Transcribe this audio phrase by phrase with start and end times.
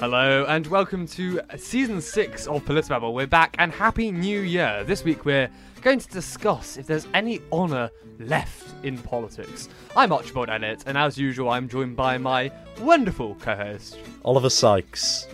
[0.00, 3.12] Hello and welcome to season six of Politibabble.
[3.12, 4.84] We're back and happy new year.
[4.84, 5.50] This week we're
[5.82, 7.90] going to discuss if there's any honour
[8.20, 9.68] left in politics.
[9.96, 12.50] I'm Archibald Ennett, and as usual, I'm joined by my
[12.80, 13.98] wonderful co-host.
[14.24, 15.26] Oliver Sykes.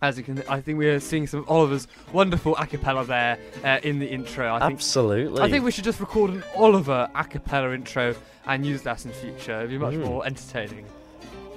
[0.00, 3.80] As you can, I think we're seeing some of Oliver's wonderful a cappella there uh,
[3.82, 4.52] in the intro.
[4.54, 5.42] I think, Absolutely.
[5.42, 8.14] I think we should just record an Oliver a cappella intro
[8.46, 9.58] and use that in future.
[9.58, 10.04] It'd be much Mm.
[10.06, 10.84] more entertaining.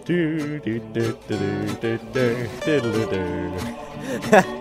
[0.08, 4.58] Do, do, do, do, do, do, do, do.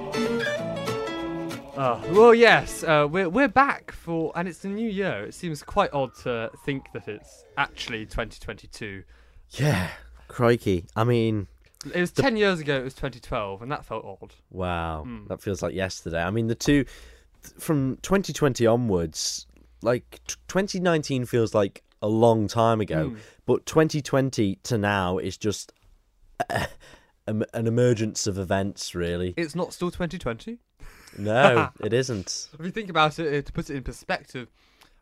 [1.77, 5.25] Uh, well, yes, uh, we're we're back for, and it's the new year.
[5.25, 9.05] It seems quite odd to think that it's actually 2022.
[9.53, 9.91] Yeah,
[10.27, 10.87] crikey.
[10.97, 11.47] I mean,
[11.95, 12.79] It was 10 years ago.
[12.79, 14.33] It was 2012, and that felt odd.
[14.51, 15.27] wow, Hmm.
[15.29, 16.23] that feels like yesterday.
[16.23, 16.87] I mean, the two
[17.59, 19.47] from 2020 onwards,
[19.83, 23.17] like t- 2019 feels like a long time ago, Hmm.
[23.47, 25.73] but 2020 to now is just
[26.51, 26.67] a,
[27.27, 28.95] an emergence of events.
[28.95, 30.59] Really, It's not still 2020.
[31.19, 32.49] no, it isn't.
[32.59, 34.49] If you think about it, to put it in perspective,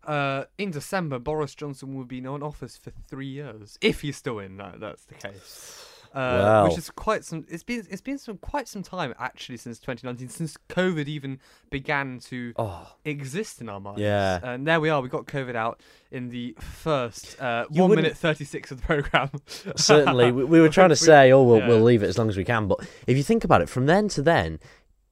[0.06, 4.39] uh, in December, Boris Johnson will be in office for three years, if he's still
[4.39, 4.56] in.
[4.59, 5.87] That that's the case.
[6.15, 6.69] Uh, Wow.
[6.69, 7.45] Which is quite some.
[7.48, 11.41] It's been it's been some quite some time actually since 2019, since COVID even
[11.71, 14.01] began to Oh, exist in our minds.
[14.01, 14.39] Yeah.
[14.43, 15.01] And there we are.
[15.03, 15.81] We got COVID out
[16.12, 19.29] in the first uh, one wouldn't- minute thirty six of the program.
[19.77, 21.69] certainly we, we were trying to say oh we'll, yeah.
[21.69, 22.78] we'll leave it as long as we can but
[23.09, 24.61] if you think about it from then to then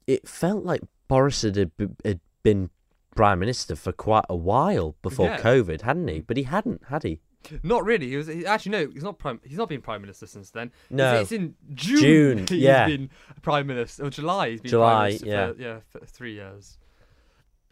[0.06, 1.56] it felt like boris had,
[2.04, 2.70] had been
[3.16, 5.40] prime minister for quite a while before Yeah.
[5.40, 7.20] covid hadn't he but he hadn't had he
[7.62, 8.08] not really.
[8.08, 8.90] He was he, actually no.
[8.92, 9.40] He's not prime.
[9.44, 10.70] He's not been prime minister since then.
[10.90, 11.14] No.
[11.14, 11.98] It's, it's in June.
[12.00, 12.86] June, he's yeah.
[12.86, 13.10] been
[13.42, 14.50] prime minister or July.
[14.50, 15.52] He's been July, prime minister yeah.
[15.52, 16.78] For, yeah, for three years.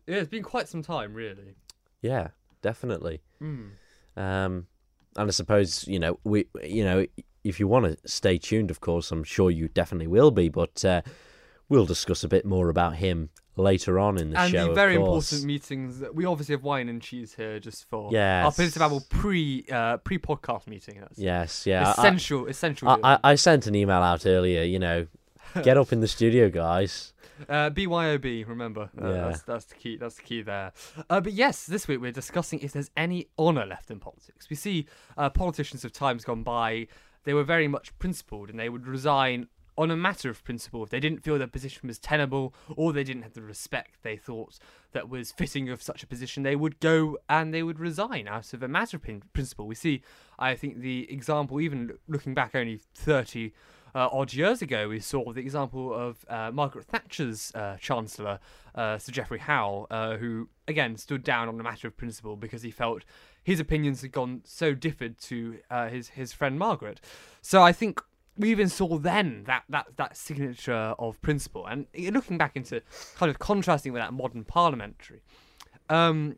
[0.07, 1.55] Yeah, it's been quite some time, really.
[2.03, 2.29] yeah
[2.63, 3.71] definitely Mm.
[4.19, 4.67] um
[5.17, 7.07] and i suppose you know we you know
[7.43, 10.85] if you want to stay tuned of course i'm sure you definitely will be but
[10.85, 11.01] uh
[11.71, 13.31] we'll discuss a bit more about him
[13.61, 16.03] later on in the And show the very important meetings.
[16.13, 18.57] We obviously have wine and cheese here, just for our Yes.
[18.57, 20.99] Political pre uh, pre podcast meeting.
[21.01, 22.47] That's yes yeah I- essential.
[22.47, 22.89] essential.
[22.89, 25.07] I, I, I sent an email out earlier, you know,
[25.63, 27.13] get up in the studio, guys.
[27.49, 28.91] Uh, BYOB, remember?
[29.01, 29.25] Uh, Yeah.
[29.29, 29.97] that's, that's the key.
[29.97, 30.73] That's the key there.
[31.09, 34.51] Uh, but yes, this week we're discussing if there's any honour left in politics.
[34.51, 36.87] We see uh, politicians of times gone by.
[37.25, 39.49] They were very much principled, and they would resign
[39.81, 43.03] on a matter of principle if they didn't feel their position was tenable or they
[43.03, 44.59] didn't have the respect they thought
[44.93, 46.43] that was fitting of such a position.
[46.43, 49.67] They would go and they would resign out of a matter of principle.
[49.67, 50.03] We see,
[50.39, 53.55] I think, the example even looking back only thirty
[53.95, 58.39] uh, odd years ago, we saw the example of uh, Margaret Thatcher's uh, Chancellor,
[58.75, 62.63] uh, Sir Geoffrey Howe, uh, who again stood down on a matter of principle because
[62.63, 63.05] he felt
[63.43, 67.01] his opinions had gone so differed to uh, his his friend Margaret.
[67.41, 68.01] So I think
[68.37, 72.83] we even saw then that that that signature of principle, and looking back into
[73.17, 75.23] kind of contrasting with that modern parliamentary.
[75.89, 76.37] Um,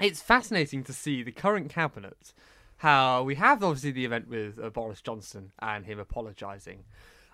[0.00, 2.32] it's fascinating to see the current cabinet
[2.78, 6.84] how we have obviously the event with uh, Boris Johnson and him apologising,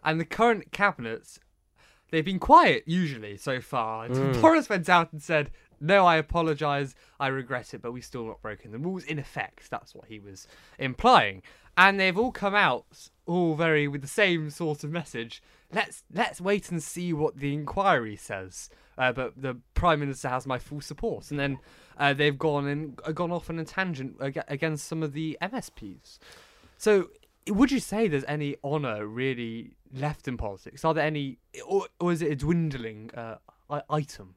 [0.04, 1.38] and the current cabinet
[2.10, 4.04] they've been quiet usually so far.
[4.04, 5.50] until Boris went out and said,
[5.82, 9.70] "No, I apologise, I regret it, but we've still not broken the rules." In effect,
[9.70, 10.46] that's what he was
[10.78, 11.42] implying,
[11.76, 15.42] and they've all come out all very with the same sort of message.
[15.72, 18.70] Let's let's wait and see what the inquiry says.
[18.98, 21.58] Uh, but the prime minister has my full support, and then
[21.98, 26.18] uh, they've gone and uh, gone off on a tangent against some of the MSPs.
[26.76, 27.08] So,
[27.48, 30.84] would you say there's any honour really left in politics?
[30.84, 33.36] Are there any, or, or is it a dwindling uh,
[33.88, 34.34] item?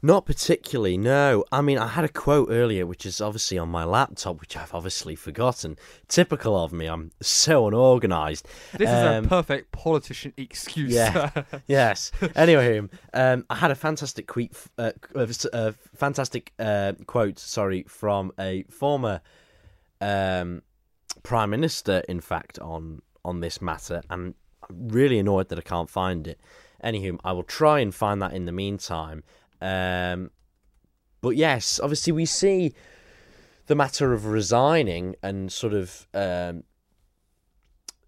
[0.00, 1.44] Not particularly, no.
[1.50, 4.72] I mean, I had a quote earlier, which is obviously on my laptop, which I've
[4.72, 5.76] obviously forgotten.
[6.06, 8.46] Typical of me, I'm so unorganised.
[8.76, 10.92] This Um, is a perfect politician excuse.
[10.92, 11.30] yeah.
[11.66, 12.12] yes.
[12.36, 12.80] Anyway,
[13.12, 18.62] um, I had a fantastic tweet, uh, uh, uh, fantastic uh, quote, sorry, from a
[18.70, 19.20] former
[20.00, 20.62] um,
[21.24, 24.34] prime minister, in fact, on on this matter, and
[24.70, 26.38] I'm really annoyed that I can't find it.
[26.84, 29.24] Anywho, I will try and find that in the meantime.
[29.60, 30.30] Um,
[31.20, 32.74] but yes, obviously we see
[33.66, 36.64] the matter of resigning and sort of um,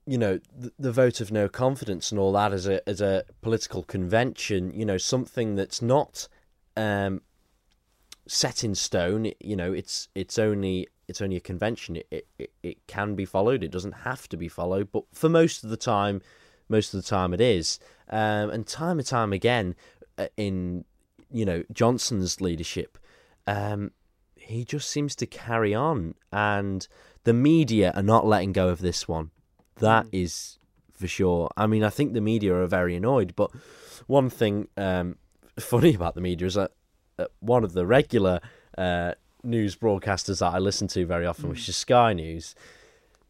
[0.07, 3.25] you know the, the vote of no confidence and all that as a as a
[3.43, 6.27] political convention you know something that's not
[6.77, 7.21] um
[8.27, 11.97] set in stone you know it's it's only it's only a convention.
[11.97, 13.65] It, it it- can be followed.
[13.65, 16.23] It doesn't have to be followed but for most of the time
[16.69, 17.81] most of the time it is.
[18.09, 19.75] Um and time and time again
[20.17, 20.85] uh, in
[21.31, 22.99] you know Johnson's leadership
[23.47, 23.93] um
[24.37, 26.89] he just seems to carry on and
[27.25, 29.31] the media are not letting go of this one
[29.77, 30.59] that is
[31.01, 31.51] for sure.
[31.57, 33.51] I mean, I think the media are very annoyed, but
[34.07, 35.17] one thing um,
[35.59, 36.73] funny about the media is that
[37.19, 38.41] uh, one of the regular
[38.79, 42.55] uh, news broadcasters that I listen to very often, which is Sky News,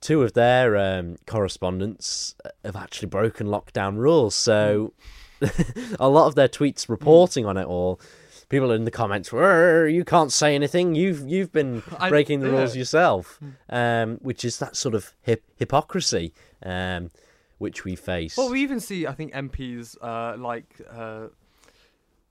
[0.01, 4.35] two of their um, correspondents have actually broken lockdown rules.
[4.35, 4.93] So
[6.01, 8.01] a lot of their tweets reporting on it all.
[8.49, 10.95] People in the comments, "Were you can't say anything.
[10.97, 12.57] You've you've been I- breaking the yeah.
[12.59, 13.39] rules yourself,"
[13.69, 16.33] um, which is that sort of hip- hypocrisy
[16.65, 17.11] um,
[17.59, 18.37] which we face.
[18.37, 20.81] Well, we even see, I think, MPs uh, like.
[20.91, 21.29] Uh,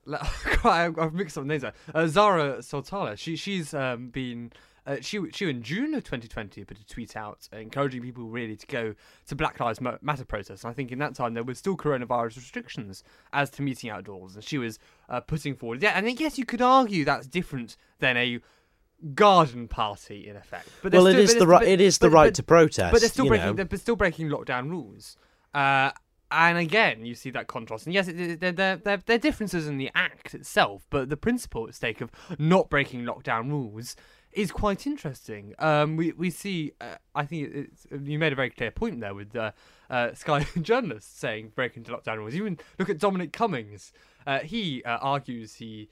[0.63, 1.61] I've mixed up names.
[1.61, 1.73] there.
[1.93, 3.15] Uh, Zarah Sultana.
[3.15, 4.51] She she's um, been.
[4.89, 8.65] Uh, she she in June of 2020 put a tweet out encouraging people really to
[8.65, 8.95] go
[9.27, 10.63] to Black Lives Matter protests.
[10.63, 14.33] And I think in that time there were still coronavirus restrictions as to meeting outdoors,
[14.33, 15.83] and she was uh, putting forward.
[15.83, 18.39] Yeah, and I guess you could argue that's different than a
[19.13, 20.69] garden party in effect.
[20.81, 21.59] But well, still- is but the right.
[21.59, 22.91] but- It is the right but- to protest.
[22.91, 23.63] but they're still breaking know.
[23.63, 25.17] they're still breaking lockdown rules.
[25.53, 25.91] Uh,
[26.31, 27.85] and again, you see that contrast.
[27.85, 31.67] And yes, it, it, there, there are differences in the act itself, but the principle
[31.67, 33.95] at stake of not breaking lockdown rules
[34.31, 35.55] is quite interesting.
[35.59, 36.73] Um, we we see.
[36.79, 39.51] Uh, I think you made a very clear point there with uh,
[39.89, 42.35] uh, Sky journalists saying break into lockdown rules.
[42.35, 43.91] Even look at Dominic Cummings.
[44.27, 45.89] Uh, he uh, argues he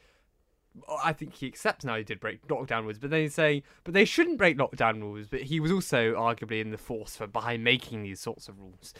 [1.03, 3.93] I think he accepts now he did break lockdown rules, but then he's saying, but
[3.93, 5.27] they shouldn't break lockdown rules.
[5.27, 8.93] But he was also arguably in the force for behind making these sorts of rules.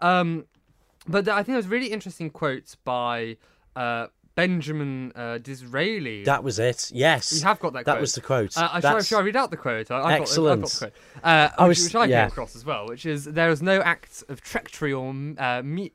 [0.00, 0.46] Um,
[1.06, 3.36] but I think there was really interesting quotes by
[3.76, 6.24] uh, Benjamin uh, Disraeli.
[6.24, 6.90] That was it.
[6.92, 7.84] Yes, you have got that.
[7.84, 8.00] That quote.
[8.00, 8.56] was the quote.
[8.56, 9.90] Uh, I- shall, I- I read out the quote?
[9.90, 10.62] I, I've Got, I've Excellent.
[10.62, 10.92] got the quote,
[11.24, 12.22] uh, I which, was- which I yeah.
[12.22, 15.92] came across as well, which is there is no act of treachery or uh, me-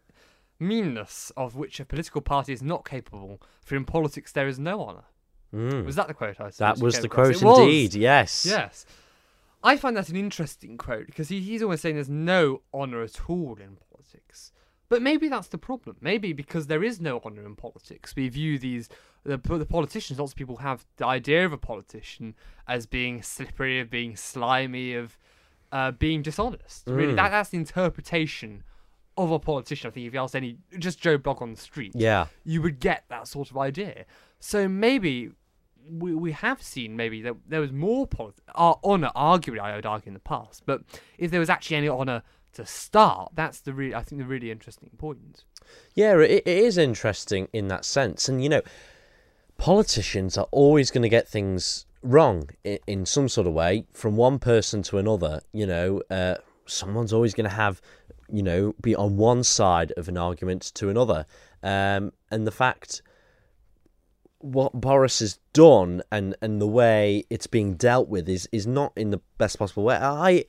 [0.60, 3.42] meanness of which a political party is not capable.
[3.66, 5.04] For in politics there is no honour.
[5.54, 5.86] Mm.
[5.86, 7.28] Was that the quote I that was the across?
[7.40, 7.60] quote It was.
[7.60, 7.94] indeed.
[7.96, 8.46] Yes.
[8.46, 8.86] Yes.
[9.64, 13.20] I find that an interesting quote because he, he's almost saying there's no honour at
[13.30, 14.52] all in politics.
[14.90, 15.98] But maybe that's the problem.
[16.02, 18.90] Maybe because there is no honour in politics, we view these
[19.24, 20.20] the, the politicians.
[20.20, 22.36] Lots of people have the idea of a politician
[22.68, 25.18] as being slippery, of being slimy, of
[25.72, 26.88] uh, being dishonest.
[26.88, 27.18] Really, Mm.
[27.18, 28.64] that, that's the interpretation
[29.18, 29.90] of a politician.
[29.90, 32.28] I think if you asked any just Joe Blog on the street, Yeah.
[32.44, 34.06] you would get that sort of idea.
[34.40, 35.32] So maybe
[35.92, 39.86] we, we have seen maybe that there was more polit- uh, honour, arguably, I would
[39.86, 40.64] argue in the past.
[40.66, 40.82] But
[41.18, 42.24] if there was actually any honour
[42.54, 45.44] to start, that's the really, I think, the really interesting point.
[45.94, 48.30] Yeah, it, it is interesting in that sense.
[48.30, 48.62] And, you know,
[49.58, 54.16] politicians are always going to get things wrong in, in some sort of way from
[54.16, 55.42] one person to another.
[55.54, 56.36] You know, uh,
[56.66, 57.82] someone's always going to have,
[58.30, 61.26] you know, be on one side of an argument to another.
[61.62, 63.02] Um, and the fact
[64.40, 68.94] what Boris has done and, and the way it's being dealt with is, is not
[68.96, 69.98] in the best possible way.
[69.98, 70.46] I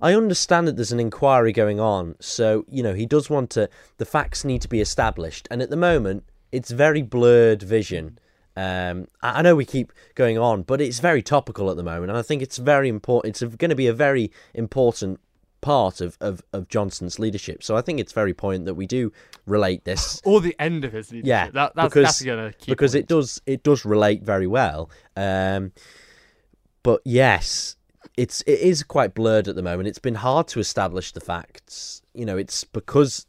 [0.00, 3.68] I understand that there's an inquiry going on, so you know he does want to.
[3.98, 8.18] The facts need to be established, and at the moment, it's very blurred vision.
[8.56, 12.18] Um, I know we keep going on, but it's very topical at the moment, and
[12.18, 13.40] I think it's very important.
[13.40, 15.20] It's going to be a very important
[15.60, 17.62] part of, of, of Johnson's leadership.
[17.62, 19.12] So I think it's very important that we do
[19.46, 21.28] relate this Or the end of his leadership.
[21.28, 24.90] yeah, that, that's, because that's gonna keep because it does it does relate very well.
[25.16, 25.72] Um,
[26.82, 27.76] but yes,
[28.18, 29.88] it's it is quite blurred at the moment.
[29.88, 32.02] It's been hard to establish the facts.
[32.14, 33.26] You know, it's because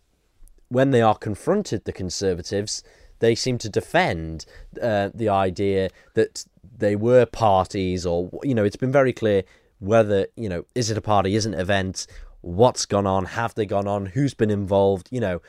[0.70, 2.84] when they are confronted, the Conservatives
[3.20, 4.46] they seem to defend
[4.82, 6.46] uh, the idea that
[6.78, 9.44] they were parties, or you know, it's been very clear
[9.78, 12.08] whether you know is it a party, is it event,
[12.42, 15.40] what's gone on, have they gone on, who's been involved, you know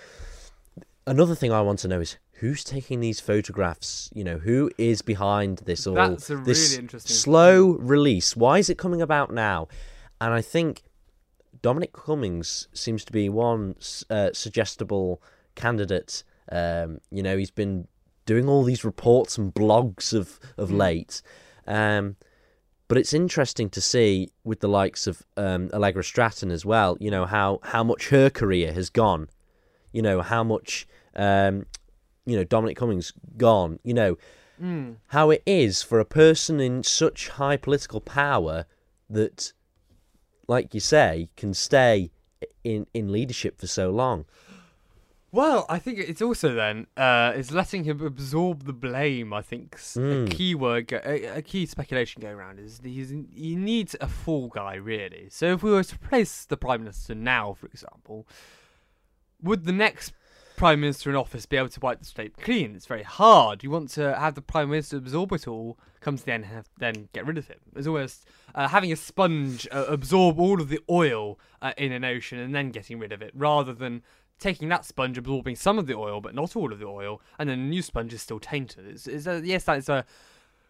[1.07, 4.11] another thing I want to know is who's taking these photographs.
[4.15, 5.95] You know, who is behind this all?
[5.95, 8.35] That's a this really interesting slow release.
[8.35, 9.69] Why is it coming about now?
[10.21, 10.83] And I think
[11.61, 13.77] Dominic Cummings seems to be one
[14.09, 15.23] uh, suggestible
[15.55, 16.25] candidate.
[16.51, 17.87] Um, you know, he's been
[18.25, 21.23] doing all these reports and blogs of of late.
[21.67, 22.17] Um,
[22.89, 26.97] but it's interesting to see with the likes of um, Allegra Stratton as well.
[27.01, 29.29] You know how how much her career has gone
[29.93, 31.67] you know how much um,
[32.31, 33.79] you know Dominic Cummings gone.
[33.83, 34.17] You know
[34.61, 34.97] Mm.
[35.09, 38.67] how it is for a person in such high political power
[39.09, 39.55] that,
[40.49, 42.11] like you say, can stay
[42.63, 44.27] in in leadership for so long.
[45.33, 49.33] Well, I think it's also then uh, it's letting him absorb the blame.
[49.33, 50.31] I think s- a Mm.
[50.31, 54.49] key word, go- a, a key speculation going around is he's he needs a fall
[54.49, 55.29] guy really.
[55.31, 58.27] So if we were to replace the prime minister now, for example,
[59.41, 60.13] would the next
[60.61, 62.77] prime minister in office be able to wipe the slate clean?
[62.77, 63.63] It's very hard.
[63.65, 66.53] You want to have the prime minister absorb it all, come to the end, and
[66.55, 67.59] have, then get rid of him.
[67.75, 72.05] It's almost uh, having a sponge uh, absorb all of the oil uh, in an
[72.05, 74.03] ocean and then getting rid of it, rather than
[74.39, 77.49] taking that sponge, absorbing some of the oil, but not all of the oil, and
[77.49, 78.87] then a new sponge is still tainted.
[78.87, 80.05] It's, it's a, yes, that's a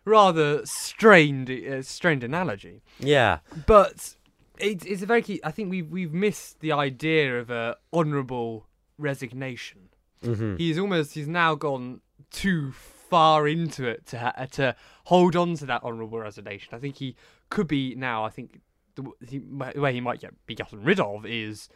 [0.05, 3.39] rather strained, uh, strained analogy, Yeah.
[3.67, 4.17] but
[4.59, 5.41] it, it's a very key.
[5.45, 8.67] I think we've we've missed the idea of a honourable
[9.01, 9.89] resignation.
[10.25, 15.55] hmm He's almost he's now gone too far into it to ha- to hold on
[15.57, 16.75] to that honourable resignation.
[16.75, 17.17] I think he
[17.49, 18.25] could be now.
[18.25, 18.61] I think
[18.95, 21.69] the, he, the way he might get be gotten rid of is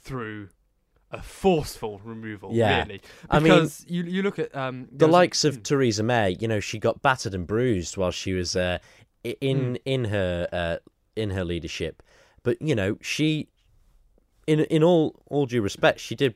[0.00, 0.48] through
[1.10, 2.54] a forceful removal.
[2.54, 2.82] Yeah.
[2.82, 6.46] really, I mean, you you look at um the a- likes of Theresa May, you
[6.48, 8.78] know, she got battered and bruised while she was uh,
[9.24, 10.76] in in her uh,
[11.16, 12.02] in her leadership.
[12.42, 13.48] But you know, she,
[14.46, 16.34] in in all all due respect, she did,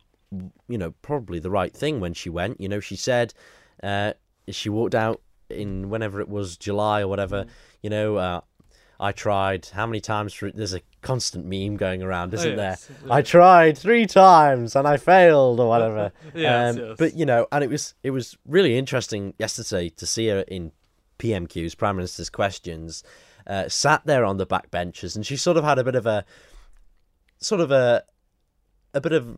[0.69, 2.61] you know, probably the right thing when she went.
[2.61, 3.35] You know, she said,
[3.83, 4.13] uh,
[4.49, 5.21] she walked out
[5.51, 7.47] in whenever it was July or whatever.
[7.83, 8.41] You know, uh,
[8.99, 10.33] I tried how many times?
[10.33, 13.13] For, there's a constant meme going around, isn't Oh, yes, there?
[13.13, 16.13] I tried three times and I failed or whatever.
[16.35, 16.97] Yes, um, yes.
[16.99, 20.73] But you know, and it was it was really interesting yesterday to see her in
[21.19, 23.03] PMQs, Prime Minister's questions,
[23.47, 26.07] uh, sat there on the back benches, and she sort of had a bit of
[26.07, 26.25] a
[27.39, 28.05] sort of a
[28.95, 29.37] a bit of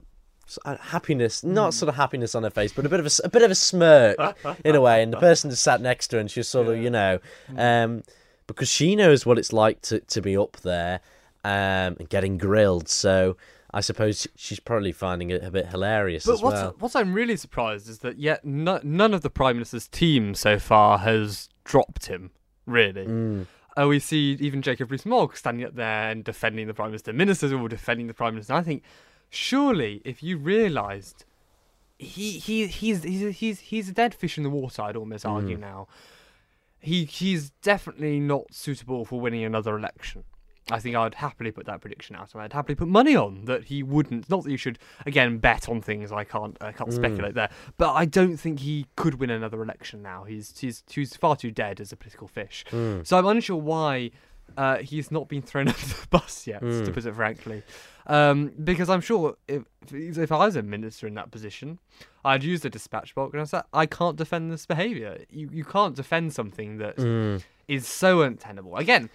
[0.81, 3.43] happiness, not sort of happiness on her face, but a bit of a, a bit
[3.43, 4.17] of a smirk
[4.65, 5.03] in a way.
[5.03, 7.19] And the person that sat next to her, and she's sort of, you know,
[7.57, 8.03] um,
[8.47, 11.01] because she knows what it's like to, to be up there
[11.45, 12.89] um, and getting grilled.
[12.89, 13.37] So
[13.73, 16.75] I suppose she's probably finding it a bit hilarious But as what's well.
[16.79, 20.59] what I'm really surprised is that yet no, none of the prime minister's team so
[20.59, 22.31] far has dropped him.
[22.67, 23.47] Really, Mm.
[23.79, 27.13] uh, we see even Jacob Rees-Mogg standing up there and defending the prime minister.
[27.13, 28.55] Ministers are all defending the prime minister.
[28.55, 28.83] I think
[29.35, 31.25] surely if you realised
[31.99, 34.83] he he he's he's he's he's a dead fish in the water.
[34.83, 35.61] I'd almost argue mm.
[35.61, 35.89] now.
[36.81, 40.25] He he's definitely not suitable for winning another election.
[40.71, 43.65] I think I'd happily put that prediction out, and I'd happily put money on that
[43.65, 44.31] he wouldn't.
[44.31, 46.11] Not that you should again bet on things.
[46.11, 46.95] I can't I can't mm.
[46.95, 50.25] speculate there, but I don't think he could win another election now.
[50.25, 52.65] He's he's he's far too dead as a political fish.
[52.71, 53.07] Mm.
[53.07, 54.11] So I'm unsure why
[54.57, 57.63] uh, he's not been thrown under the bus yet, to put it frankly.
[58.07, 61.79] Um, because I'm sure if if I was a minister in that position,
[62.25, 65.19] I'd use the dispatch box and I said, I can't defend this behaviour.
[65.31, 66.99] You you can't defend something that
[67.67, 67.87] is Mm.
[67.87, 68.77] so untenable.
[68.77, 69.09] Again,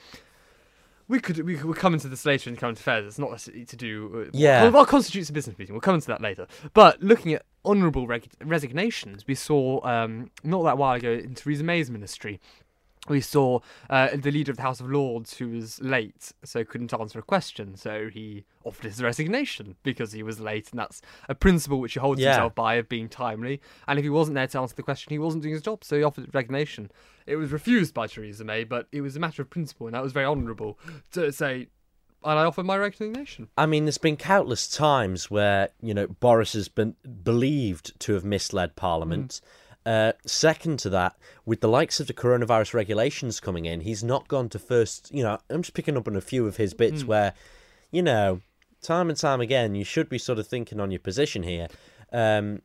[1.07, 3.05] we could we could come into this later in current affairs.
[3.05, 4.63] It's not necessarily to do with Yeah.
[4.63, 5.73] well, what constitutes a business meeting.
[5.73, 6.47] We'll come into that later.
[6.73, 11.63] But looking at honourable reg- resignations, we saw um, not that while ago in Theresa
[11.63, 12.39] May's ministry.
[13.09, 16.93] We saw uh, the leader of the House of Lords who was late, so couldn't
[16.93, 17.75] answer a question.
[17.75, 21.99] So he offered his resignation because he was late, and that's a principle which he
[21.99, 22.33] holds Yeah.
[22.33, 23.59] himself by of being timely.
[23.87, 25.97] And if he wasn't there to answer the question, he wasn't doing his job, so
[25.97, 26.91] he offered resignation.
[27.25, 30.03] It was refused by Theresa May, but it was a matter of principle, and that
[30.03, 30.79] was very honourable
[31.11, 31.67] to say,
[32.23, 33.47] and I offer my resignation.
[33.57, 38.23] I mean, there's been countless times where you know Boris has been believed to have
[38.25, 39.41] misled Parliament.
[39.85, 44.27] Uh, second to that, with the likes of the coronavirus regulations coming in, he's not
[44.27, 45.09] gone to first.
[45.13, 47.33] You know, I'm just picking up on a few of his bits where,
[47.91, 48.41] you know,
[48.81, 51.67] time and time again, you should be sort of thinking on your position here.
[52.11, 52.61] Um,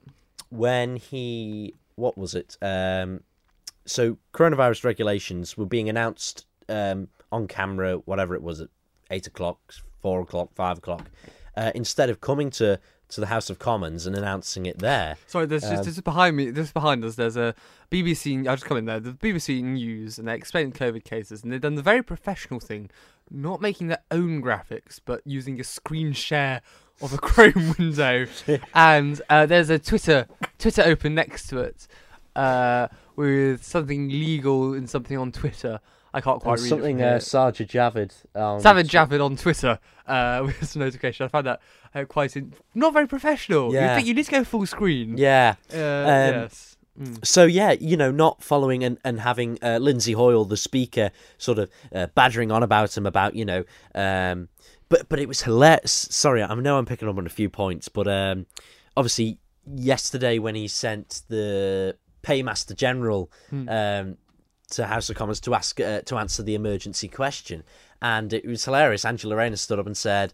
[0.51, 2.57] when he, what was it?
[2.61, 3.21] Um,
[3.87, 8.69] so coronavirus regulations were being announced um, on camera, whatever it was at
[9.11, 11.11] eight o'clock, four o'clock, five o'clock,
[11.57, 12.79] uh, instead of coming to
[13.15, 15.17] to the House of Commons and announcing it there.
[15.27, 17.55] Sorry, there's just, just behind me, just behind us, there's a
[17.91, 18.47] BBC.
[18.47, 19.01] I'll just come in there.
[19.01, 22.91] The BBC News, and they explain COVID cases, and they've done the very professional thing,
[23.31, 26.61] not making their own graphics, but using a screen share
[27.01, 28.27] of a Chrome window,
[28.75, 30.27] and uh, there's a Twitter
[30.59, 31.87] Twitter open next to it,
[32.37, 35.81] uh, with something legal and something on Twitter.
[36.15, 38.41] I can't quite read something it uh, Sajid Javid.
[38.41, 41.27] Um, Savage Javid on Twitter uh, with some notification.
[41.27, 41.61] I found that
[41.95, 43.73] uh, quite in- not very professional.
[43.73, 43.95] You Yeah.
[43.97, 45.17] think you need to go full screen.
[45.19, 45.55] Yeah.
[45.73, 46.77] Uh, Um, yes.
[47.01, 47.27] Mm.
[47.27, 51.59] So yeah, you know, not following and, and having uh, Lindsay Hoyle, the speaker, sort
[51.59, 53.65] of uh, badgering on about him about you know,
[53.97, 54.49] um,
[54.89, 55.91] but but it was hilarious.
[56.11, 58.47] Sorry, I know I'm picking up on a few points, but um,
[58.97, 64.17] obviously yesterday when he sent the paymaster general um,
[64.71, 67.65] to House of Commons to ask uh, to answer the emergency question,
[68.01, 69.05] and it was hilarious.
[69.05, 70.33] Angela Rayner stood up and said.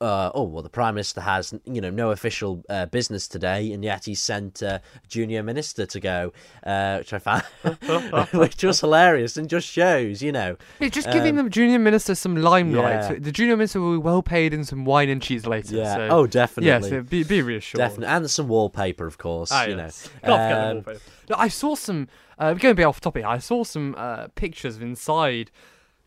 [0.00, 3.82] Uh, oh well, the prime minister has you know no official uh, business today, and
[3.84, 6.32] yet he sent uh, a junior minister to go,
[6.64, 7.42] uh, which I found,
[8.32, 12.36] which was hilarious and just shows you know It's just giving the junior minister some
[12.36, 13.04] limelight.
[13.04, 13.18] Um, yeah.
[13.20, 15.74] The junior minister will be well paid in some wine and cheese later.
[15.76, 17.78] yeah So, oh definitely yes, uh, be, be reassured.
[17.78, 20.08] definitely and some wallpaper of course Ah, you yes.
[20.22, 21.00] know Can't forget the Um, wallpaper.
[21.30, 22.08] No, I saw some.
[22.38, 23.24] Uh, going a bit off topic.
[23.24, 25.50] I saw some uh, pictures of inside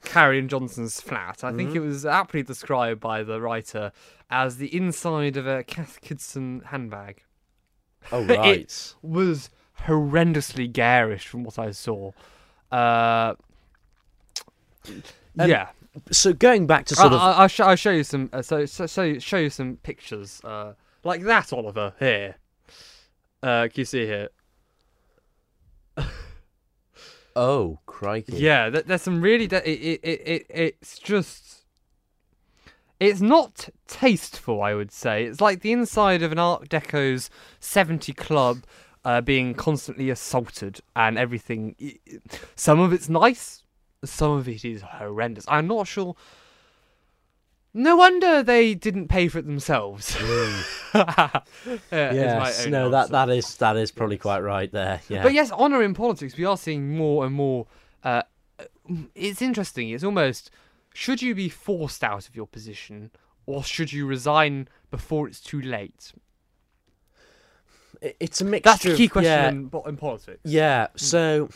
[0.03, 1.43] Carrie and Johnson's flat.
[1.43, 1.75] I think Mhm.
[1.75, 3.91] it was aptly described by the writer
[4.29, 7.23] as the inside of a Cath Kidston handbag.
[8.11, 8.95] Oh It- right.
[9.01, 9.49] Was
[9.85, 12.11] horrendously garish from what I saw.
[12.71, 13.35] Uh,
[14.87, 15.69] Um, yeah,
[16.11, 18.29] so going back to sort I, of I, I'll, show, I'll show you some.
[18.33, 21.93] Uh, so, so, so show you some pictures, uh, like that, Oliver.
[21.99, 22.35] Here,
[23.43, 24.29] uh, can you see here?
[27.35, 28.37] Oh crikey.
[28.37, 29.45] Yeah, th- there's some really.
[29.45, 31.65] It, it, it, it, it's just.
[32.99, 35.25] It's not tasteful, I would say.
[35.25, 38.63] It's like the inside of an Art Deco's 70 club
[39.03, 41.75] uh, being constantly assaulted and everything.
[42.55, 43.63] Some of it's nice,
[44.05, 45.45] some of it is horrendous.
[45.47, 46.15] I'm not sure.
[47.73, 50.17] No wonder they didn't pay for it themselves.
[50.93, 53.11] Uh, is Yes, no, that answer.
[53.13, 54.99] that is that is probably quite right there.
[55.07, 55.23] Yeah.
[55.23, 57.65] But yes, honour in politics, we are seeing more and more.
[58.03, 58.23] Uh,
[59.15, 59.89] it's interesting.
[59.89, 60.51] It's almost
[60.93, 63.11] should you be forced out of your position
[63.45, 66.11] or should you resign before it's too late?
[68.01, 68.69] It- it's a mixture.
[68.71, 70.41] That's the key question Yeah, in, in politics.
[70.43, 70.87] yeah.
[70.97, 71.47] So,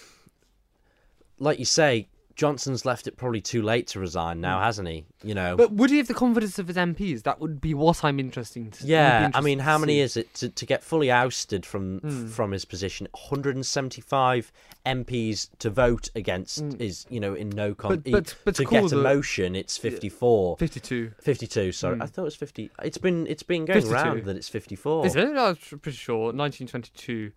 [1.39, 5.05] like you say, Johnson's left it probably too late to resign now, hasn't he?
[5.23, 5.55] You know.
[5.55, 7.23] But would he have the confidence of his MPs?
[7.23, 8.85] That would be what I'm interesting to.
[8.85, 9.99] yeah, I mean, how many see.
[10.01, 12.27] is it to, to get fully ousted from Hmm.
[12.27, 13.07] from his position?
[13.13, 14.51] 175
[14.85, 16.71] MPs to vote against Hmm.
[16.79, 17.99] is you know in no con.
[17.99, 20.57] But- but- but to get a motion, it's 54.
[20.57, 21.11] 52.
[21.21, 22.01] 52 sorry Hmm.
[22.01, 23.93] i thought it was 50 it's been it's been going 52.
[23.93, 25.27] around that it's 54 Is it?
[25.35, 26.31] I'm pretty sure.
[26.33, 27.31] 1922.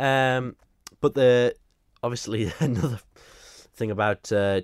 [0.00, 0.56] um
[1.00, 1.54] but the
[2.02, 3.00] obviously another
[3.74, 4.60] thing about uh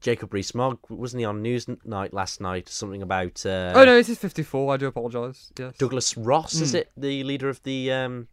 [0.00, 4.18] jacob rees-mogg wasn't he on newsnight last night something about uh oh no, this is
[4.18, 4.74] 54.
[4.74, 5.50] I do apologise.
[5.58, 5.76] Yes.
[5.78, 6.78] douglas ross is Hmm.
[6.78, 8.28] it the leader of the um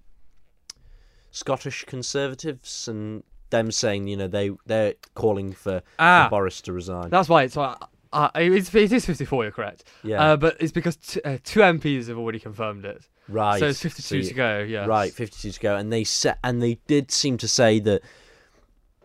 [1.31, 6.73] scottish conservatives and them saying you know they they're calling for, for Ah, boris to
[6.73, 7.55] resign that's why it's.
[7.57, 7.75] Uh,
[8.13, 9.43] uh, it's, it is 54.
[9.45, 9.85] You're correct.
[10.03, 13.07] yeah Uh, but it's because t- uh, two MPs have already confirmed it.
[13.29, 14.85] right So it's 52 you- to go, yeah.
[14.85, 18.01] Right, 52 to go, and they set and they did seem to say that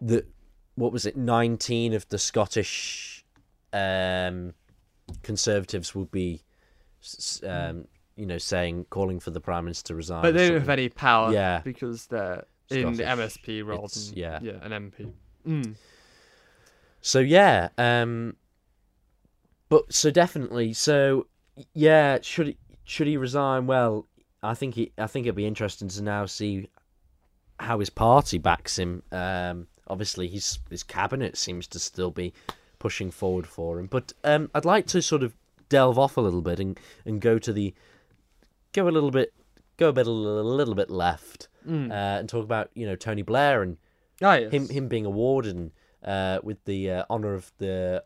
[0.00, 0.26] that
[0.76, 3.24] what was it, 19 of the Scottish
[3.72, 4.54] um,
[5.22, 6.42] conservatives would be,
[7.44, 7.86] um,
[8.16, 10.22] you know, saying calling for the prime minister to resign.
[10.22, 11.60] But they don't have any power Yeah.
[11.64, 14.38] because they're in the MSP rather than yeah.
[14.42, 15.12] yeah, an MP.
[15.46, 15.74] Mm.
[17.00, 18.36] So yeah, um,
[19.68, 21.26] but so definitely, so
[21.72, 23.66] yeah, should he, should he resign?
[23.66, 24.06] Well,
[24.42, 26.68] I think he, I think it'd be interesting to now see
[27.58, 29.02] how his party backs him.
[29.12, 32.32] Um, obviously, his his cabinet seems to still be
[32.78, 33.86] pushing forward for him.
[33.86, 35.34] But um, I'd like to sort of
[35.68, 37.74] delve off a little bit and, and go to the
[38.72, 39.32] go a little bit
[39.76, 41.90] go a bit a little bit left Mm.
[41.90, 43.76] uh, and talk about you know Tony Blair and
[44.22, 44.52] Ah, yes.
[44.52, 45.72] him him being awarded
[46.04, 48.04] uh, with the uh, honor of the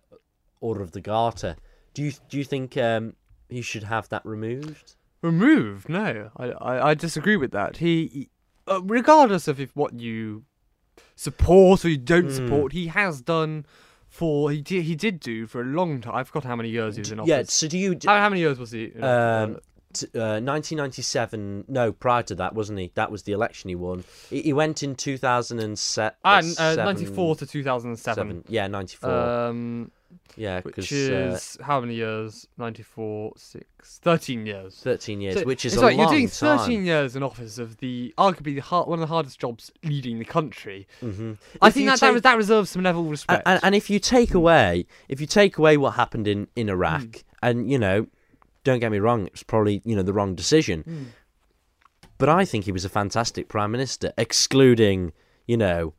[0.62, 1.56] Order of the Garter.
[1.92, 3.14] Do you do you think um,
[3.50, 4.94] he should have that removed?
[5.20, 5.90] removed.
[5.90, 7.76] No, I, I, I disagree with that.
[7.76, 8.30] He, he-
[8.66, 10.44] uh, regardless of if what you
[11.20, 12.36] support or you don't Mm.
[12.36, 13.66] support, he has done
[14.08, 16.14] for he did he did do for a long time.
[16.14, 17.28] I forgot how many years he was in office.
[17.28, 17.42] Yeah.
[17.46, 17.90] So do you?
[18.06, 18.84] How, how many years was he?
[19.00, 19.58] Um,
[19.92, 21.64] t- uh, 1997.
[21.68, 22.90] No, prior to that, wasn't he?
[22.94, 24.04] That was the election he won.
[24.30, 26.16] He, he went in 2007.
[26.24, 28.14] Ah, uh, 94 to 2007.
[28.14, 28.44] Seven.
[28.48, 29.10] Yeah, 94.
[29.10, 29.90] Um,
[30.36, 32.46] yeah, which is how many years?
[32.58, 34.76] 94, 6, 13 years.
[34.82, 36.58] 13 years, So which is a like long you're doing time.
[36.58, 40.18] 13 years in office of the arguably the hard, one of the hardest jobs leading
[40.18, 40.86] the country.
[41.00, 43.42] hmm I think that, that that reserves some level of respect.
[43.46, 47.02] and, and if you take away if you take away what happened in in Iraq
[47.02, 47.22] Mm.
[47.42, 48.06] and you know
[48.64, 51.06] don't get me wrong it was probably you know the wrong decision Mm.
[52.18, 55.12] but I think he was a fantastic prime minister excluding
[55.46, 55.94] you know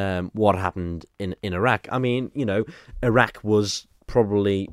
[0.00, 2.64] um, what happened in in Iraq I mean you know
[3.02, 4.68] Iraq was probably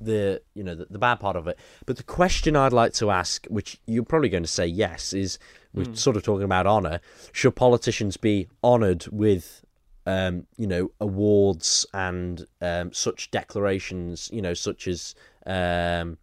[0.00, 3.10] the you know the, the bad part of it but the question I'd like to
[3.10, 5.38] ask which you're probably going to say yes is
[5.74, 5.96] we're Mm.
[5.96, 7.00] sort of talking about honor
[7.32, 9.64] should politicians be honored with
[10.06, 15.14] um, you know, awards and um, such declarations, you know, such as
[15.46, 16.16] um,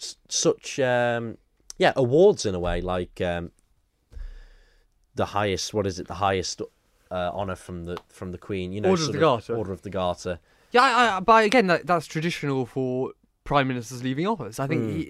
[0.00, 1.36] s- such um,
[1.76, 3.50] yeah awards in a way, like um,
[5.14, 5.74] the highest.
[5.74, 6.06] What is it?
[6.08, 6.62] The highest
[7.10, 8.72] uh, honor from the from the Queen.
[8.72, 9.56] You know, Order of the Garter.
[9.56, 10.38] Order of the Garter.
[10.72, 13.12] yeah, I, I, but again, that, that's traditional for
[13.44, 14.58] prime ministers leaving office.
[14.58, 14.96] I think Mm.
[14.96, 15.02] he,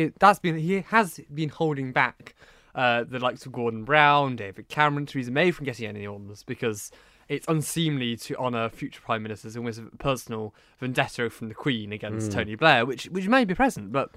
[0.00, 2.34] it, that's been he has been holding back
[2.74, 6.90] uh, the likes of Gordon Brown, David Cameron, Theresa May from getting any honours because
[7.28, 12.30] it's unseemly to honour future prime ministers almost a personal vendetta from the Queen against
[12.30, 12.34] Mm.
[12.34, 14.10] Tony Blair, which which may be present, but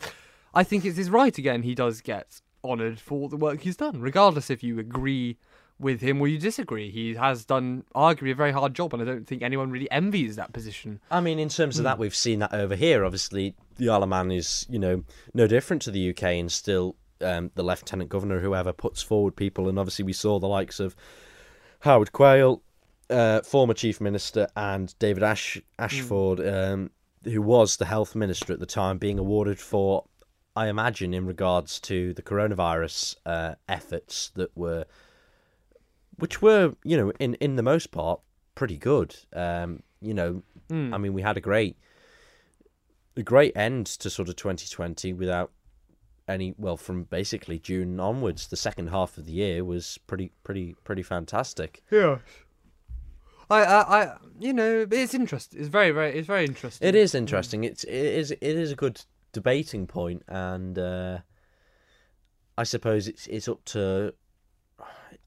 [0.56, 1.62] I think it's his right again.
[1.62, 5.38] He does get honoured for the work he's done, regardless if you agree
[5.79, 6.89] with him will you disagree.
[6.89, 10.35] He has done arguably a very hard job, and I don't think anyone really envies
[10.35, 10.99] that position.
[11.11, 13.05] I mean, in terms of that, we've seen that over here.
[13.05, 16.95] Obviously, the Isle of Man is, you know, no different to the UK, and still
[17.21, 20.95] um, the lieutenant governor, whoever puts forward people, and obviously we saw the likes of
[21.81, 22.61] Howard Quayle,
[23.09, 26.91] uh, former chief minister, and David Ash Ashford, um,
[27.23, 30.05] who was the health minister at the time, being awarded for,
[30.55, 34.85] I imagine, in regards to the coronavirus uh, efforts that were,
[36.17, 38.19] which were, you know, in in the most part,
[38.56, 39.15] pretty good.
[39.34, 40.93] Um, you know, Mm.
[40.93, 41.77] I mean, we had a great,
[43.15, 45.51] a great end to sort of 2020 without
[46.27, 46.53] any.
[46.58, 51.03] Well, from basically June onwards, the second half of the year was pretty, pretty, pretty
[51.03, 51.84] fantastic.
[51.89, 52.17] Yeah.
[53.49, 55.60] I, I, I, you know, it's interesting.
[55.60, 56.86] It's very, very, it's very interesting.
[56.86, 57.63] It is interesting.
[57.63, 59.01] It's it is it is a good
[59.32, 61.19] debating point, and uh,
[62.58, 64.13] I suppose it's it's up to.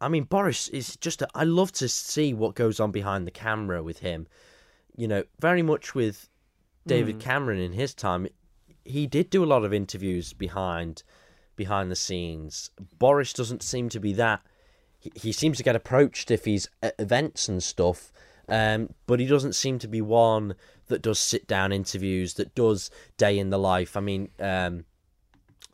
[0.01, 1.23] I mean, Boris is just.
[1.23, 4.27] A, I love to see what goes on behind the camera with him.
[4.97, 6.29] You know, very much with
[6.87, 8.27] David Cameron in his time.
[8.85, 11.03] He did do a lot of interviews behind
[11.57, 12.71] behind the scenes.
[12.99, 14.41] Boris doesn't seem to be that.
[14.99, 18.11] He, he seems to get approached if he's at events and stuff,
[18.49, 20.55] um, but he doesn't seem to be one
[20.87, 23.97] that does sit down interviews, that does day in the life.
[23.97, 24.85] I mean, um,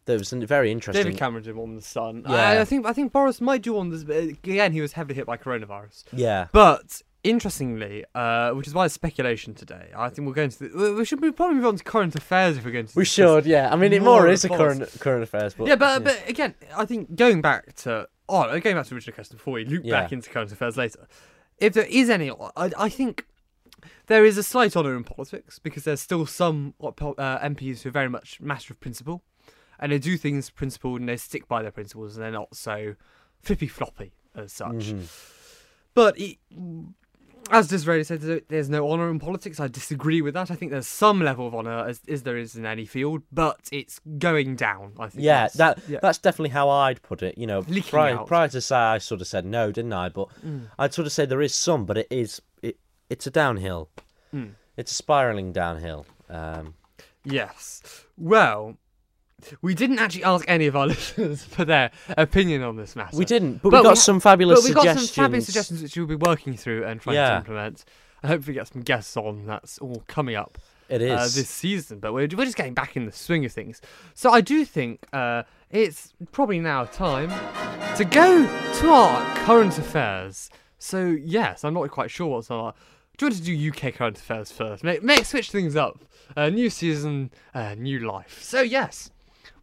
[0.06, 1.04] there was a very interesting.
[1.04, 2.24] David Cameron did one on the Sun.
[2.28, 2.34] Yeah.
[2.34, 3.90] I, I think, I think Boris might do one.
[3.90, 4.72] This again.
[4.72, 6.04] He was heavily hit by coronavirus.
[6.12, 9.90] yeah, But interestingly, uh, which is why it's speculation today.
[9.96, 10.68] I think we'll go into.
[10.68, 12.92] The, we- we should probably move on to current affairs if we're going to.
[12.96, 13.14] we discuss-
[13.44, 13.46] should.
[13.46, 16.22] Yeah, I mean, it more more is a current current affairs, but Yeah, but but
[16.28, 19.64] again, I think going back to oh, going back to the original question before we
[19.64, 21.06] loop back into current affairs later.
[21.58, 23.24] If there is any, I, I think
[24.06, 27.92] there is a slight honour in politics because there's still some uh, MPs who are
[27.92, 29.22] very much matter of principle,
[29.78, 32.94] and they do things principled and they stick by their principles and they're not so
[33.42, 34.70] flippy floppy as such.
[34.92, 35.04] Mm-hmm.
[35.94, 36.38] But it,
[37.50, 39.60] as Disraeli said, there's no honour in politics.
[39.60, 40.50] I disagree with that.
[40.50, 43.68] I think there's some level of honour as, as there is in any field, but
[43.70, 44.92] it's going down.
[44.98, 45.24] I think.
[45.24, 45.98] yeah, that's- that yeah.
[46.02, 47.38] that's definitely how I'd put it.
[47.38, 48.26] You know, Leaking prior, out.
[48.26, 50.08] prior to say I sort of said no, didn't I?
[50.08, 50.66] But Mm.
[50.78, 53.90] I'd sort of say there is some, but it is it it's a downhill.
[54.34, 54.54] Mm.
[54.76, 56.04] It's a spiraling downhill.
[56.28, 56.74] Um,
[57.24, 58.04] Yes.
[58.18, 58.76] Well,
[59.62, 63.16] we didn't actually ask any of our listeners for their opinion on this matter.
[63.16, 64.74] we didn't, but, But we got we some fabulous suggestions.
[64.74, 67.36] but we got some fabulous suggestions which we'll be working through and trying to Yeah.
[67.38, 67.84] implement.
[68.22, 69.44] And hopefully get some guests on.
[69.46, 71.10] That's all coming up It is.
[71.12, 71.98] uh, this season.
[72.00, 73.80] But we're, we're just getting back in the swing of things.
[74.14, 77.28] So I do think uh, it's probably now time
[77.96, 78.46] to go
[78.80, 80.48] to our current affairs.
[80.78, 82.72] So yes, I'm not quite sure what's our.
[83.18, 84.82] Do you want to do UK current affairs first?
[84.84, 85.98] Make, make switch things up.
[86.36, 88.42] Uh, new season, uh, new life.
[88.42, 89.10] So yes,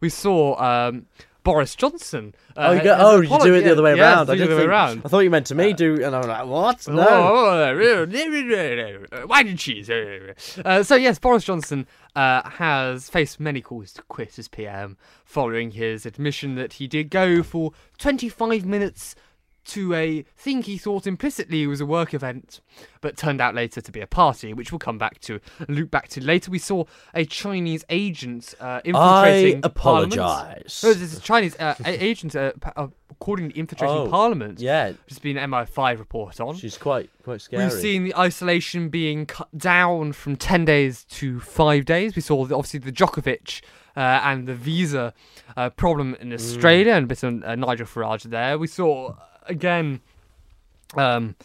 [0.00, 1.06] we saw um,
[1.44, 2.34] Boris Johnson.
[2.56, 4.26] Uh, Oh, you go, oh, you do it the other way yeah, around.
[4.26, 5.02] do I it the other way around.
[5.04, 6.88] I thought you meant to me do, and I'm like, what?
[6.88, 7.06] No.
[7.06, 8.06] Oh,
[9.28, 9.90] wine and cheese.
[9.90, 15.72] Uh, so yes, Boris Johnson uh, has faced many calls to quit as PM following
[15.72, 19.14] his admission that he did go for 25 minutes
[19.66, 22.60] to a thing he thought implicitly was a work event,
[23.00, 26.08] but turned out later to be a party, which we'll come back to, loop back
[26.08, 26.50] to later.
[26.50, 30.14] We saw a Chinese agent uh, I infiltrating Parliament.
[30.14, 30.82] apologise.
[30.84, 34.60] No, this is a Chinese uh, agent, uh, uh, according to infiltrating Oh, Parliament.
[34.60, 36.54] Yeah, has been an MI5 report on.
[36.56, 37.64] she's quite quite scary.
[37.64, 42.14] We've seen the isolation being cut down from 10 days to 5 days.
[42.16, 43.62] We saw the, obviously the Djokovic
[43.96, 45.14] uh, and the visa
[45.56, 48.58] uh, problem in Australia and a bit of uh, Nigel Farage there.
[48.58, 49.14] We saw,
[49.46, 50.00] again,
[50.96, 51.36] um,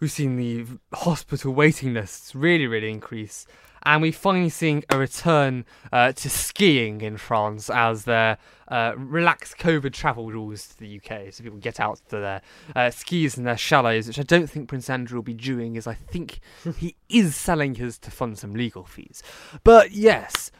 [0.00, 3.46] we've seen the hospital waiting lists really, really increase.
[3.84, 9.56] And we're finally seeing a return uh, to skiing in France as their uh, relaxed
[9.56, 11.32] COVID travel rules to the UK.
[11.32, 12.42] So people get out to their
[12.74, 15.86] uh, skis and their chalets, which I don't think Prince Andrew will be doing, as
[15.86, 16.40] I think
[16.76, 19.22] he is selling his to fund some legal fees.
[19.62, 20.50] But yes,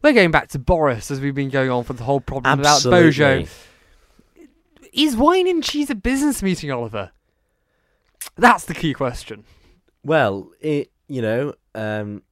[0.00, 2.82] we're going back to Boris as we've been going on for the whole problem about
[2.82, 3.44] Bojo.
[4.92, 7.12] Is wine and cheese a business meeting, Oliver?
[8.36, 9.44] That's the key question.
[10.04, 12.22] Well, it you know, um,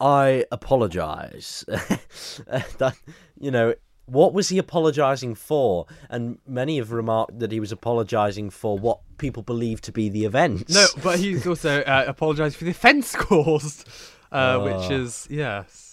[0.00, 1.64] I apologise.
[3.40, 3.74] you know,
[4.06, 5.86] what was he apologising for?
[6.08, 10.24] And many have remarked that he was apologising for what people believe to be the
[10.24, 10.68] event.
[10.70, 13.88] No, but he's also uh, apologised for the offence caused,
[14.32, 15.02] uh, which Oh.
[15.02, 15.87] is yes.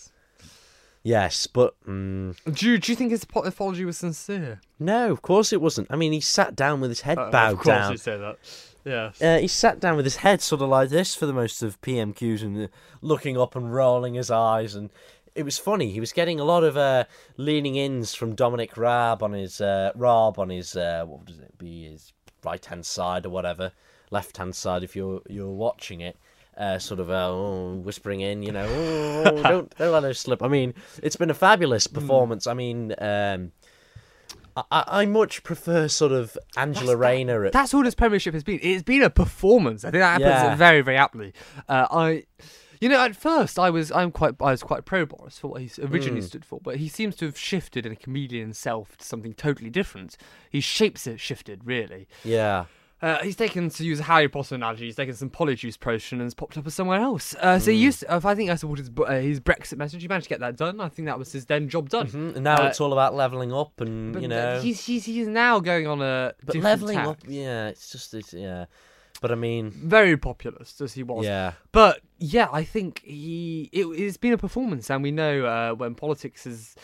[1.05, 4.59] Yes, but mm, Do you, do you think his apo- apology was sincere?
[4.79, 5.87] no, of course it wasn't.
[5.89, 7.91] I mean, he sat down with his head Uh, bowed of course down.
[7.93, 8.37] you say that.
[8.83, 9.21] Yes.
[9.21, 11.79] Uh, he sat down with his head sort of like this for the most of
[11.81, 12.67] PMQs and uh,
[13.01, 14.89] looking up and rolling his eyes and
[15.33, 15.91] it was funny.
[15.91, 17.05] He was getting a lot of uh,
[17.37, 21.57] leaning ins from Dominic Raab on his uh, Raab on his uh, what does it
[21.57, 22.13] be his
[22.43, 23.71] right hand side or whatever,
[24.11, 26.15] left hand side if you're you're watching it.
[26.57, 30.41] Uh, sort of uh, oh, whispering in, you know, oh, don't don't let her slip.
[30.41, 32.47] I mean, it's been a fabulous performance.
[32.47, 33.51] I mean, um,
[34.55, 37.43] I, I much prefer sort of Angela Rayner.
[37.45, 38.59] At, That's all this Premiership has been.
[38.63, 39.83] It's been a performance.
[39.83, 40.55] I think that happens Yeah.
[40.55, 41.33] very, very aptly.
[41.67, 42.23] Uh, I,
[42.79, 45.61] you know, at first I was, I'm quite, I was quite pro Boris for what
[45.61, 46.27] he originally Hmm.
[46.27, 49.69] stood for, but he seems to have shifted in a comedian self to something totally
[49.69, 50.15] different.
[50.49, 52.07] His shapes have shifted really.
[52.23, 52.65] yeah,
[53.01, 56.25] Uh, he's taken, to use a Harry Potter analogy, he's taken some polyjuice potion and
[56.25, 57.35] has popped up as somewhere else.
[57.35, 57.83] Uh, so he Hmm.
[57.83, 60.01] used, to, I think I supported his, uh, his Brexit message.
[60.01, 60.79] He managed to get that done.
[60.79, 62.07] I think that was his then job done.
[62.07, 64.61] Mhm, and now Uh, it's all about leveling up and But you uh, know.
[64.61, 67.07] he's, he's he's now going on a But different leveling tack.
[67.07, 68.65] up, yeah, it's just it's, yeah.
[69.21, 71.25] But I mean, very populist as he was.
[71.25, 75.73] yeah, But yeah, I think he it, it's been a performance, and we know uh,
[75.73, 76.75] when politics is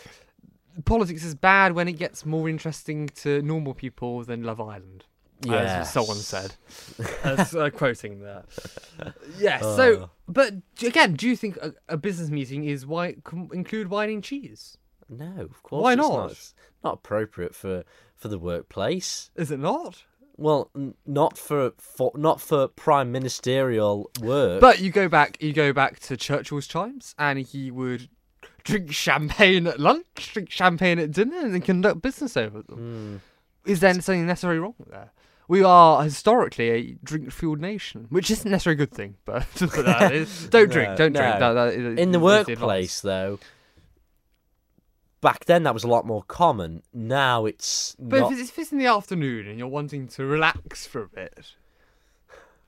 [0.84, 5.04] politics is bad when it gets more interesting to normal people than Love Island.
[5.48, 6.26] As someone Yes.
[6.26, 6.54] said,
[7.24, 8.44] as uh, quoting that.
[9.38, 9.60] Yeah.
[9.60, 10.10] So, Oh.
[10.28, 14.22] but again, do you think a, a business meeting is why can include wine and
[14.24, 14.76] cheese?
[15.08, 15.82] no, of course.
[15.82, 16.30] Why it's not?
[16.30, 17.84] It's not appropriate for
[18.16, 19.30] for the workplace.
[19.36, 20.04] Is it not?
[20.38, 24.60] Well, n- not for, for not for prime ministerial work.
[24.60, 28.08] But you go back, you go back to Churchill's times, and he would
[28.64, 33.20] drink champagne at lunch, drink champagne at dinner, and then conduct business over them.
[33.64, 33.70] Hmm.
[33.70, 35.12] Is there something necessarily wrong there?
[35.48, 39.16] We are historically a drink-fueled nation, which isn't necessarily a good thing.
[39.24, 39.46] But,
[40.50, 41.20] don't drink, No, don't no.
[41.20, 41.38] drink.
[41.40, 43.38] That, that is- in the workplace, though,
[45.20, 46.82] back then that was a lot more common.
[46.92, 48.32] Now it's But not.
[48.32, 51.52] if it's, if it's in the afternoon and you're wanting to relax for a bit,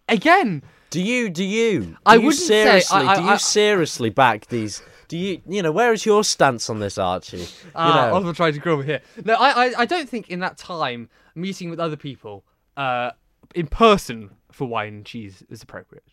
[0.09, 1.31] again, Do you?
[1.31, 1.81] Do you?
[1.81, 2.99] Do I wouldn't say- seriously.
[2.99, 4.83] I- I- do you I- seriously back these?
[5.09, 5.41] Do you?
[5.49, 7.39] You know, where is your stance on this, Archie?
[7.39, 9.01] You Ah, know, Oliver tried to grow over here.
[9.25, 12.45] No, I, I, I don't think in that time meeting with other people,
[12.77, 13.11] uh,
[13.55, 16.05] in person for wine and cheese is appropriate.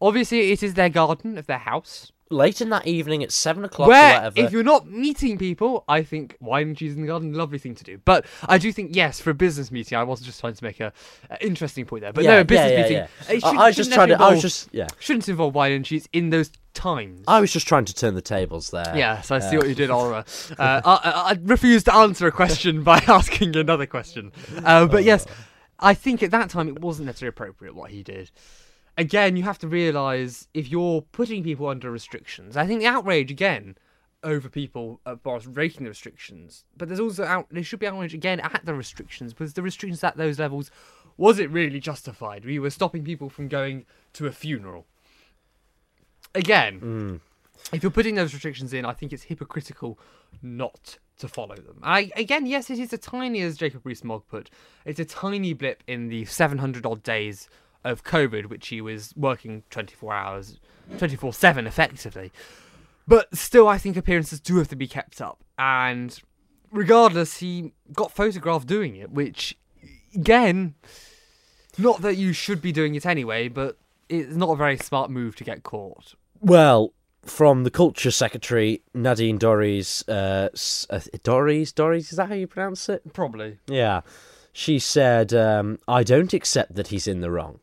[0.00, 2.10] Obviously, it is their garden of their house.
[2.30, 4.40] late in that evening at seven o'clock or Where, whatever.
[4.40, 7.74] if you're not meeting people, I think wine and cheese in the garden, lovely thing
[7.76, 7.98] to do.
[8.04, 10.80] But I do think, yes, for a business meeting, I wasn't just trying to make
[10.80, 10.92] a,
[11.30, 12.12] a interesting point there.
[12.12, 13.04] But yeah, no, a business yeah, meeting, yeah.
[13.04, 14.14] it I, shouldn't- I was just shouldn't trying to.
[14.24, 14.68] I was involve- just.
[14.72, 14.86] Yeah.
[14.98, 17.22] shouldn't involve wine and cheese in those times.
[17.28, 18.92] I was just trying to turn the tables there.
[18.96, 20.24] Yes, I see what you did, Oliver.
[20.58, 24.32] Uh, I, I, I refuse to answer a question by asking another question.
[24.64, 25.24] Uh, but yes,
[25.84, 28.30] I think at that time it wasn't necessarily appropriate what he did.
[28.96, 32.56] Again, you have to realise if you're putting people under restrictions.
[32.56, 33.76] I think the outrage again
[34.22, 37.48] over people at Boris breaking the restrictions, but there's also out.
[37.50, 40.70] There should be outrage again at the restrictions because the restrictions at those levels
[41.18, 42.44] was it really justified?
[42.44, 44.86] We were stopping people from going to a funeral.
[46.34, 47.20] Again, mm.
[47.72, 49.98] if you're putting those restrictions in, I think it's hypocritical
[50.42, 51.78] not to follow them.
[51.82, 54.50] I again, yes, it is a tiny, as Jacob Rees-Mogg put,
[54.84, 57.48] it's a tiny blip in the 700 odd days
[57.84, 60.58] of COVID, which he was working 24 hours,
[60.96, 62.32] 24/7 effectively.
[63.06, 66.18] But still, I think appearances do have to be kept up, and
[66.72, 69.56] regardless, he got photographed doing it, which
[70.14, 70.74] again,
[71.76, 73.76] not that you should be doing it anyway, but
[74.08, 76.14] it's not a very smart move to get caught.
[76.40, 76.93] Well,
[77.26, 80.48] from the culture secretary Nadine Dorries, uh,
[80.94, 83.12] uh, Dorries, Dorries, is that how you pronounce it?
[83.12, 83.58] Probably.
[83.66, 84.02] Yeah.
[84.52, 87.60] She said, um, I don't accept that he's in the wrong.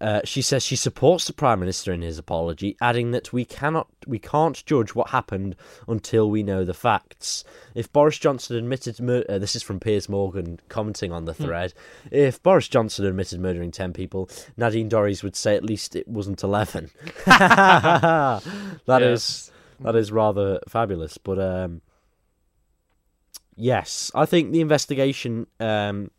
[0.00, 3.88] Uh, she says she supports the Prime Minister in his apology, adding that we cannot,
[4.06, 5.56] we can't judge what happened
[5.88, 7.44] until we know the facts.
[7.74, 11.72] If Boris Johnson admitted, uh, this is from Piers Morgan commenting on the thread.
[12.10, 16.42] If Boris Johnson admitted murdering ten people, Nadine Dorries would say at least it wasn't
[16.42, 16.90] eleven.
[17.26, 19.50] That is Yes.
[19.80, 21.18] that is rather fabulous.
[21.18, 21.80] But um,
[23.56, 26.10] yes, I think the investigation um,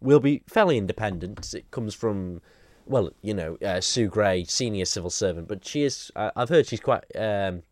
[0.00, 1.54] will be fairly independent.
[1.54, 2.40] It comes from,
[2.86, 6.10] well, you know, uh, Sue Gray, senior civil servant, but she is.
[6.16, 7.62] I've heard she's quite um,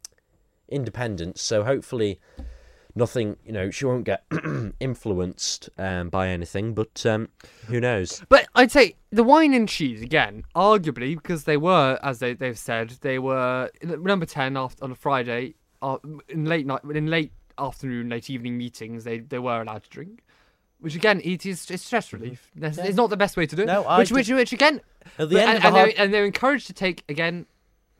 [0.68, 2.20] independent, so hopefully.
[2.96, 4.22] Nothing, you know, she won't get
[4.78, 7.28] influenced um, by anything, but um,
[7.66, 8.22] who knows?
[8.28, 12.56] But I'd say the wine and cheese again, arguably because they were, as they they've
[12.56, 15.98] said, they were number ten after on a Friday, uh,
[16.28, 19.02] in late night, in late afternoon, late evening meetings.
[19.02, 20.22] They they were allowed to drink,
[20.84, 22.22] which again, it is it's stress mm-hmm.
[22.22, 22.50] relief.
[22.54, 23.66] That's- It's not the best way to do it.
[23.66, 24.80] No, I which which which again,
[25.18, 27.46] At the end and, of a and, hard- they're, and they're encouraged to take again.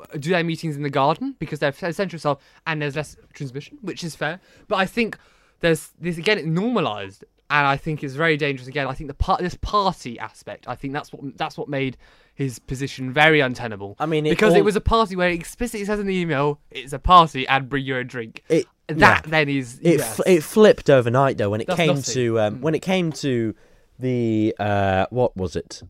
[0.00, 3.78] Uh, do their meetings in the garden because they're essential self and there's less transmission,
[3.80, 4.40] which is fair.
[4.66, 5.16] But I think
[5.60, 8.68] there's this again it normalised and I think it's very dangerous.
[8.68, 10.66] Again, I think the part this party aspect.
[10.66, 11.96] I think that's what that's what made
[12.34, 13.94] his position very untenable.
[14.00, 16.16] I mean, it because all- it was a party where it explicitly says in the
[16.16, 18.42] email it's a party and bring your own drink.
[18.48, 19.20] It- that yeah.
[19.30, 20.20] then is It yes.
[20.20, 22.14] f- it flipped overnight though when it That's came nothing.
[22.14, 23.54] to um, when it came to
[23.98, 25.82] the uh, what was it?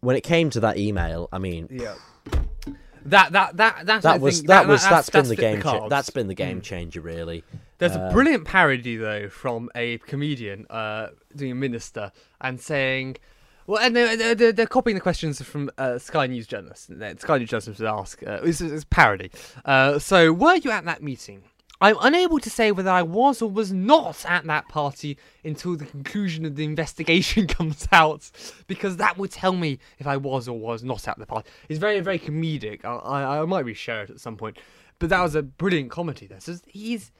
[0.00, 1.94] When it came to that email, I mean, yeah.
[3.06, 5.62] That that that I that was think, that was that's, been the game.
[5.62, 5.88] cha- Mm.
[5.88, 7.44] that's been the game changer, really.
[7.78, 13.16] There's Uh, a brilliant parody though from a comedian uh, doing a minister and saying,
[13.70, 16.90] well, and they're, they're- they're, copying the questions from uh, Sky News journalists.
[17.18, 19.30] Sky News journalists ask, uh, it's, it's parody.
[19.64, 21.42] Uh, so, were you at that meeting?
[21.80, 25.86] I'm unable to say whether I was or was not at that party until the
[25.86, 28.28] conclusion of the investigation comes out,
[28.66, 31.48] because that would tell me if I was or was not at the party.
[31.68, 32.84] It's very, very comedic.
[32.84, 34.58] I, I, I might reshare it at some point,
[34.98, 36.40] but that was a brilliant comedy there.
[36.40, 37.12] So he's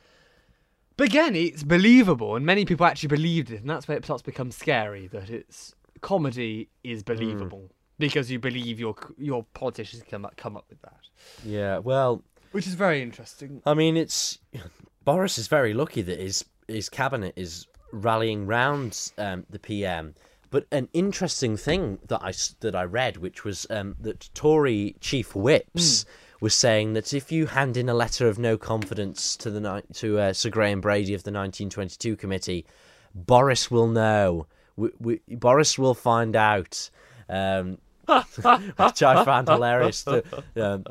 [1.01, 4.21] but again, it's believable, and many people actually believed it, and that's where it starts
[4.21, 5.07] to become scary.
[5.07, 10.65] That it's comedy is believable because you believe your your politicians come up, come up
[10.69, 11.01] with that,
[11.45, 13.63] Yeah, well, which is very interesting.
[13.65, 14.39] I mean, it's
[15.05, 20.15] Boris is very lucky that his his cabinet is rallying round um, the PM.
[20.51, 25.37] But an interesting thing that I that I read, which was um, that Tory chief
[25.37, 26.05] whips
[26.41, 30.19] was saying that if you hand in a letter of no confidence to the to
[30.19, 32.67] uh, Sir Graham Brady of the 1922 committee,
[33.15, 34.47] Boris will know.
[34.81, 36.91] We, we, Boris will find out.
[37.29, 40.03] Um, which I found hilarious.
[40.05, 40.25] To,
[40.57, 40.85] um,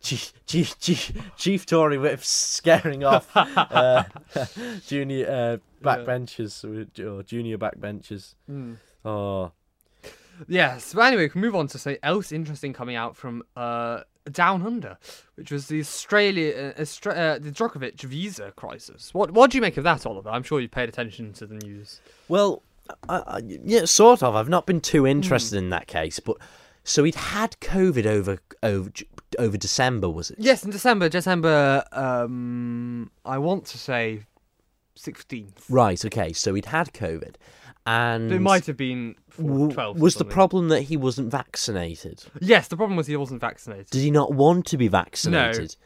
[0.00, 4.04] Chief, Chief, Chief, Chief Tory whips scaring off uh,
[4.86, 6.64] junior uh, backbenchers
[6.98, 8.34] or junior backbenchers.
[9.04, 9.52] Oh,
[10.46, 14.02] Yes, but anyway, we can move on to say else interesting coming out from uh,
[14.30, 14.98] Down Under,
[15.34, 19.12] which was the Australia, uh, uh, the Djokovic visa crisis.
[19.12, 20.30] What what do you make of that, Oliver?
[20.30, 22.00] I'm sure you paid attention to the news.
[22.28, 22.62] well,
[23.08, 24.34] I, I, yeah, sort of.
[24.34, 26.36] I've not been too interested in that case, but
[26.84, 28.90] so he'd had COVID over over
[29.38, 30.38] over December, was it?
[30.38, 34.24] Yes, in December, December, um, I want to say
[34.98, 35.64] 16th.
[35.68, 36.02] Right.
[36.04, 36.32] Okay.
[36.32, 37.34] So he'd had COVID,
[37.86, 40.00] and It might have been 12.
[40.00, 42.24] was the problem that he wasn't vaccinated?
[42.40, 43.90] Yes, the problem was he wasn't vaccinated.
[43.90, 45.76] Did he not want to be vaccinated?
[45.80, 45.84] No.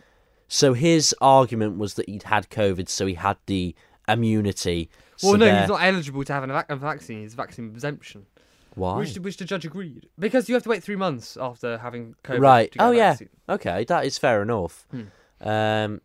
[0.48, 3.74] So his argument was that he'd had COVID, so he had the
[4.08, 4.90] immunity.
[5.22, 7.20] Well, so no, there- he's not eligible to have a, a vaccine.
[7.22, 8.26] He's vaccine exemption,
[8.74, 8.98] Why?
[8.98, 12.40] which, which the judge agreed because you have to wait three months after having COVID.
[12.40, 12.72] right.
[12.72, 13.10] To get Oh yeah.
[13.12, 13.28] vaccine.
[13.48, 14.86] Okay, that is fair enough.
[14.90, 15.48] Hmm.
[15.48, 16.00] Um,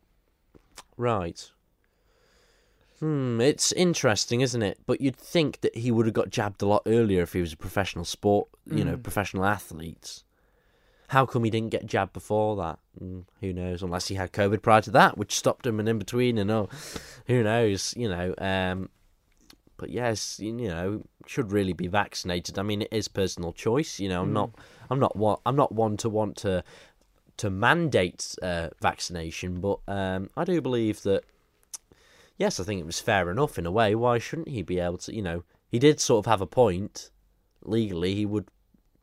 [0.98, 1.52] right.
[3.00, 4.80] Hmm, it's interesting, isn't it?
[4.88, 7.54] But you'd think that he would have got jabbed a lot earlier if he was
[7.54, 9.04] a professional sport, you know, Mm.
[9.04, 10.24] professional athlete.
[11.10, 12.80] How come he didn't get jabbed before that?
[13.02, 13.82] Mm, who knows?
[13.84, 16.70] Unless he had COVID prior to that, which stopped him, and in between, and oh,
[17.28, 17.94] who knows?
[17.96, 18.34] You know.
[18.40, 18.90] Um,
[19.78, 22.60] but yes, you know, should really be vaccinated.
[22.60, 24.00] I mean, it is personal choice.
[24.00, 24.52] You know, I'm not,
[24.90, 26.64] I'm not one, I'm not one to want to,
[27.38, 31.24] to mandate uh, vaccination, but um, I do believe that.
[32.38, 33.96] Yes, I think it was fair enough in a way.
[33.96, 35.16] Why shouldn't he be able to?
[35.16, 37.10] You know, he did sort of have a point.
[37.64, 38.50] Legally, he would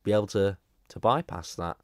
[0.04, 0.56] be able to
[0.88, 1.76] to bypass that.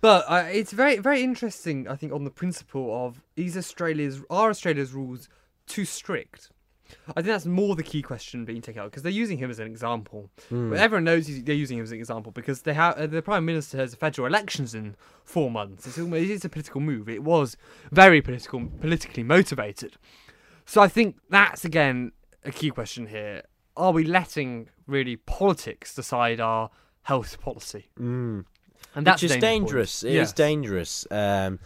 [0.00, 1.88] But uh, it's very, very interesting.
[1.88, 5.28] I think on the principle of is Australia's are Australia's rules
[5.66, 6.50] too strict?
[7.08, 9.58] I think that's more the key question being taken out because they're using him as
[9.58, 10.30] an example.
[10.50, 13.22] But everyone knows he's- they're using him as an example because they have uh, the
[13.22, 15.86] prime minister has federal elections in four months.
[15.86, 17.08] It's, almost, it is a political move.
[17.08, 17.56] It was
[17.92, 19.96] very political, politically motivated.
[20.66, 22.12] So I think that's again
[22.44, 23.42] a key question here.
[23.76, 26.70] Are we letting really politics decide our
[27.02, 27.90] health policy?
[27.98, 28.44] Mm.
[28.94, 30.04] And that's Which is dangerous.
[30.04, 30.32] It is Yes.
[30.32, 31.06] dangerous.
[31.10, 31.58] Um,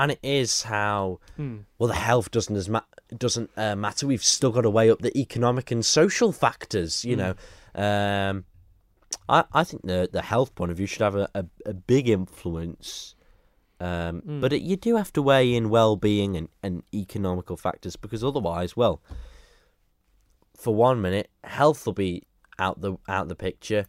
[0.00, 1.58] and it is how Hmm.
[1.78, 2.90] well the health doesn't as ma-
[3.26, 4.06] doesn't uh, matter.
[4.06, 7.04] We've still got to weigh up the economic and social factors.
[7.04, 7.32] You know,
[7.86, 8.44] um,
[9.28, 12.08] I I think the the health point of view should have a, a, a big
[12.08, 13.14] influence.
[13.82, 18.22] Um, But it, you do have to weigh in well-being and, and economical factors because
[18.22, 19.00] otherwise, well,
[20.54, 22.22] for one minute, health will be
[22.58, 23.86] out the out the picture,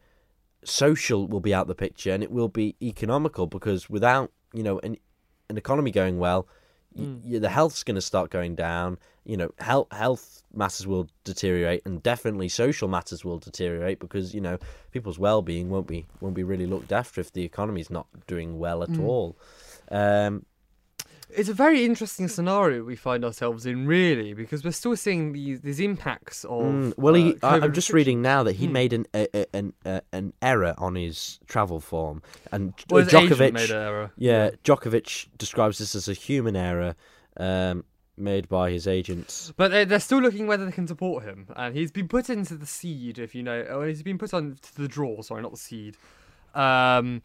[0.63, 4.79] social will be out the picture, and it will be economical because without you know
[4.83, 4.95] an
[5.51, 6.47] an economy going well,
[6.95, 8.97] y y the health's going to start going down.
[9.23, 14.41] You know, health health matters will deteriorate, and definitely social matters will deteriorate because you
[14.41, 14.57] know
[14.91, 18.57] people's well being won't be won't be really looked after if the economy's not doing
[18.57, 19.37] well at all.
[19.91, 20.45] Um,
[21.35, 25.61] It's a very interesting scenario we find ourselves in, really, because we're still seeing these
[25.61, 26.61] these impacts of.
[26.61, 28.73] Mm, well, he, uh, I, I'm just reading now that he Hmm.
[28.73, 32.21] made an a, an a, an error on his travel form,
[32.51, 34.11] and Well, Djokovic, made an error.
[34.17, 36.95] yeah, Djokovic describes this as a human error,
[37.37, 37.85] um,
[38.17, 39.53] made by his agents.
[39.55, 42.55] But they- they're still looking whether they can support him, and he's been put into
[42.55, 45.21] the seed, if you know, or he's been put on to the draw.
[45.21, 45.97] Sorry, not the seed.
[46.53, 47.21] Um,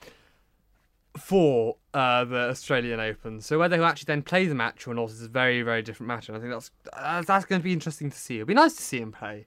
[1.19, 3.41] for uh, the Australian Open.
[3.41, 6.09] So whether he'll actually then play the match or not is a very, very different
[6.09, 6.33] matter.
[6.33, 8.37] And I think that's uh, that's going to be interesting to see.
[8.37, 9.47] It'd be nice to see him play.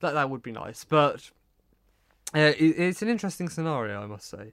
[0.00, 1.30] That that would be nice, but
[2.34, 4.52] uh, it, it's an interesting scenario, I must say.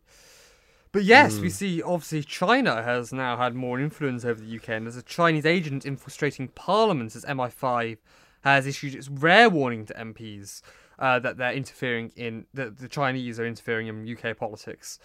[0.92, 4.86] But yes, we see obviously China has now had more influence over the UK, and
[4.86, 7.98] there's a Chinese agent infiltrating Parliament as MI5
[8.46, 10.62] has issued its rare warning to MPs
[10.98, 15.00] uh, that they're interfering in that the Chinese are interfering in UK politics.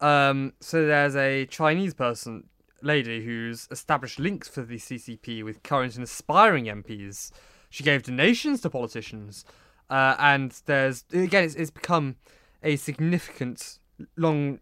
[0.00, 2.44] Um, so there's a Chinese person,
[2.82, 7.30] lady, who's established links for the CCP with current and aspiring MPs.
[7.70, 9.44] She gave donations to politicians,
[9.90, 12.16] uh, and there's again, it's, it's become
[12.62, 13.78] a significant,
[14.16, 14.60] long,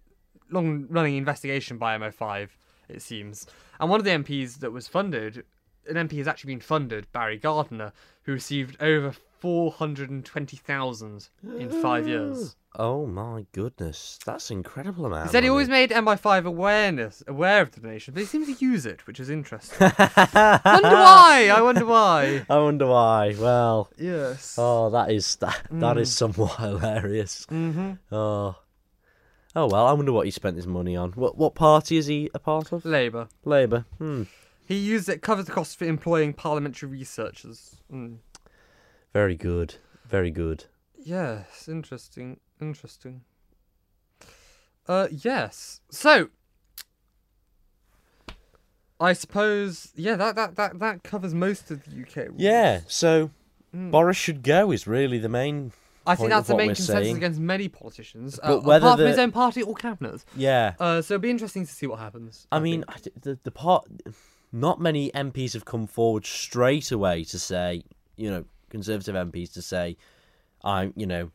[0.50, 2.48] long-running investigation by MI5.
[2.88, 3.46] It seems,
[3.80, 5.44] and one of the MPs that was funded,
[5.88, 10.56] an MP has actually been funded, Barry Gardiner, who received over four hundred and twenty
[10.56, 11.28] thousand
[11.58, 12.56] in five years.
[12.76, 15.26] Oh my goodness, that's an incredible amount.
[15.26, 18.64] He said he always made MI5 awareness aware of the donation, but he seems to
[18.64, 19.78] use it, which is interesting.
[19.98, 21.52] wonder why?
[21.54, 22.44] I wonder why.
[22.50, 23.36] I wonder why.
[23.38, 24.56] Well, Yes.
[24.58, 25.62] oh, that is that.
[25.70, 27.46] That is somewhat hilarious.
[27.48, 27.92] Mm-hmm.
[28.12, 28.56] Oh,
[29.54, 29.86] oh well.
[29.86, 31.12] I wonder what he spent his money on.
[31.12, 32.84] What what party is he a part of?
[32.84, 33.28] Labour.
[33.44, 33.84] Labour.
[33.98, 34.24] Hmm.
[34.64, 37.76] He used it covers the cost for employing parliamentary researchers.
[37.92, 38.18] Mm.
[39.12, 39.76] Very good.
[40.08, 40.64] Very good.
[40.96, 42.40] Yes, interesting.
[42.60, 43.22] Interesting.
[44.88, 45.80] Uh, yes.
[45.90, 46.28] So,
[49.00, 52.28] I suppose, yeah, that that that that covers most of the UK.
[52.28, 52.40] rules.
[52.40, 52.80] Yeah.
[52.86, 53.30] So
[53.74, 53.90] Mm.
[53.90, 55.72] Boris should go is really the main.
[56.06, 57.16] I think that's the main consensus saying.
[57.16, 60.22] against many politicians, But uh, whether apart from his own party or cabinet.
[60.36, 60.74] Yeah.
[60.78, 62.46] Uh, so it'll be interesting to see what happens.
[62.52, 63.12] I mean, think.
[63.16, 63.86] I the the part.
[64.56, 67.82] Not many MPs have come forward straight away to say,
[68.16, 69.96] you know, Conservative MPs to say,
[70.62, 71.32] I'm, you know,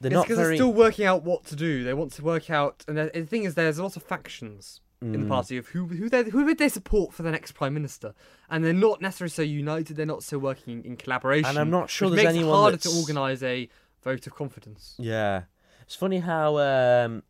[0.00, 0.48] they're it's not because very.
[0.50, 1.82] they're still working out what to do.
[1.82, 5.12] They want to work out, and the thing is, there's a lot of factions in
[5.12, 5.22] Mm.
[5.22, 8.14] the party of who who they who would they support for the next prime minister,
[8.48, 9.96] and they're not necessarily so united.
[9.96, 11.50] They're not so working in collaboration.
[11.50, 13.68] And I'm not sure there's makes anyone it harder that's- to organise a
[14.04, 14.94] vote of confidence.
[14.98, 15.42] Yeah,
[15.82, 17.24] it's funny how um,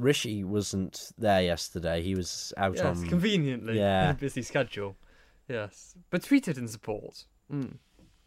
[0.00, 2.02] Rishi wasn't there yesterday.
[2.02, 3.06] He was out Yes, on.
[3.08, 3.78] conveniently.
[3.78, 4.12] yeah.
[4.12, 4.96] busy schedule.
[5.48, 7.24] Yes, but tweeted in support.
[7.52, 7.78] Mm.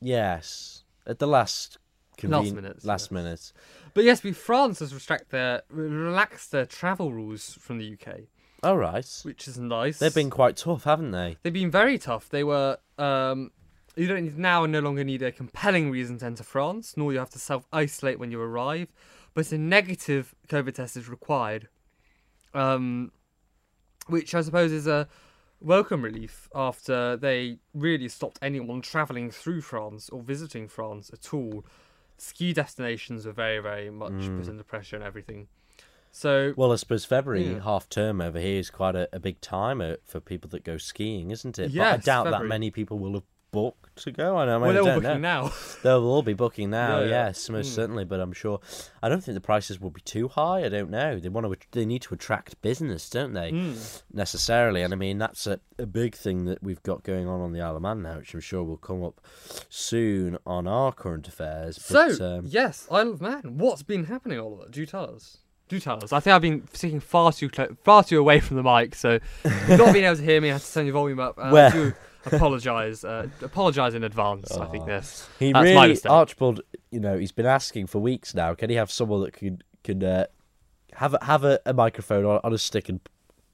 [0.01, 1.77] yes, at the last.
[2.21, 3.11] Last conven- minute, Last yes.
[3.11, 3.53] minute.
[3.95, 8.27] But yes, we France has restract their relaxed their travel rules from the UK,
[8.61, 9.07] All right.
[9.23, 9.97] which is nice.
[9.97, 11.37] They've been quite tough, haven't they?
[11.41, 12.29] They've been very tough.
[12.29, 12.77] They were.
[12.99, 13.49] Um,
[13.95, 17.19] you don't need, now no longer need a compelling reason to enter France, nor you
[17.19, 18.89] have to self isolate when you arrive,
[19.33, 21.67] but a negative COVID test is required.
[22.53, 23.11] Um,
[24.07, 25.07] which I suppose is a
[25.61, 31.65] welcome relief after they really stopped anyone travelling through France or visiting France at all.
[32.17, 34.37] Ski destinations were very, very much Mm.
[34.39, 35.47] put under pressure and everything.
[36.11, 37.61] So Well, I suppose February Yeah.
[37.61, 41.31] half term over here is quite a, a big time for people that go skiing,
[41.31, 41.73] isn't it?
[41.75, 43.23] but I Yes, doubt that many people will have
[43.53, 44.35] booked to go.
[44.37, 44.59] I know.
[44.59, 45.43] Well, they're all booking know.
[45.45, 45.51] now.
[45.83, 46.99] They'll all be booking now.
[46.99, 47.09] Yeah, yeah.
[47.27, 47.75] Yes, most Mm.
[47.75, 48.03] certainly.
[48.03, 48.59] But I'm sure.
[49.01, 50.65] I don't think the prices will be too high.
[50.65, 51.19] I don't know.
[51.19, 51.67] They want to.
[51.71, 53.51] They need to attract business, don't they?
[53.51, 54.01] Mm.
[54.11, 54.81] Necessarily.
[54.81, 57.61] And I mean that's a, a big thing that we've got going on on the
[57.61, 59.21] Isle of Man now, which I'm sure will come up
[59.69, 61.77] soon on our current affairs.
[61.91, 63.57] But, So, um, yes, Isle of Man.
[63.57, 64.67] What's been happening, Oliver?
[64.69, 65.37] Do tell us.
[65.69, 66.11] Do tell us.
[66.11, 69.19] I think I've been sitting far too close, far too away from the mic, so
[69.69, 70.49] not being able to hear me.
[70.49, 71.37] I have to turn your volume up.
[71.37, 71.93] And Well-
[72.25, 73.03] apologise.
[73.03, 74.51] Uh, apologise in advance.
[74.51, 74.87] I think Oh.
[74.87, 75.27] this.
[75.39, 75.99] He That's my really.
[76.05, 76.61] Archibald.
[76.91, 78.53] You know, he's been asking for weeks now.
[78.53, 80.25] Can he have someone that can can uh,
[80.93, 82.99] have a, have a, a microphone on, on a stick and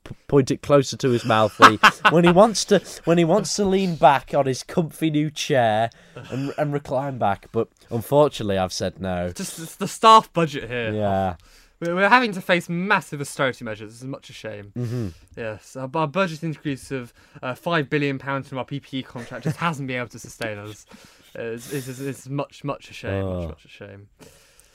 [0.03, 1.79] p- point it closer to his mouth when he,
[2.11, 5.89] when he wants to when he wants to lean back on his comfy new chair
[6.29, 7.47] and and recline back.
[7.51, 9.31] But unfortunately, I've said no.
[9.31, 10.93] Just it's the staff budget here.
[10.93, 11.35] Yeah.
[11.79, 13.93] We're, we're having to face massive austerity measures.
[13.93, 14.71] This is much a shame.
[14.75, 15.07] hmm
[15.37, 19.57] Yes, our, our budget increase of uh, five billion pounds from our PPE contract just
[19.57, 20.85] hasn't been able to sustain us.
[21.35, 23.23] It's, it's, it's, it's much, much a shame.
[23.23, 23.39] Oh.
[23.41, 24.07] Much, much a shame.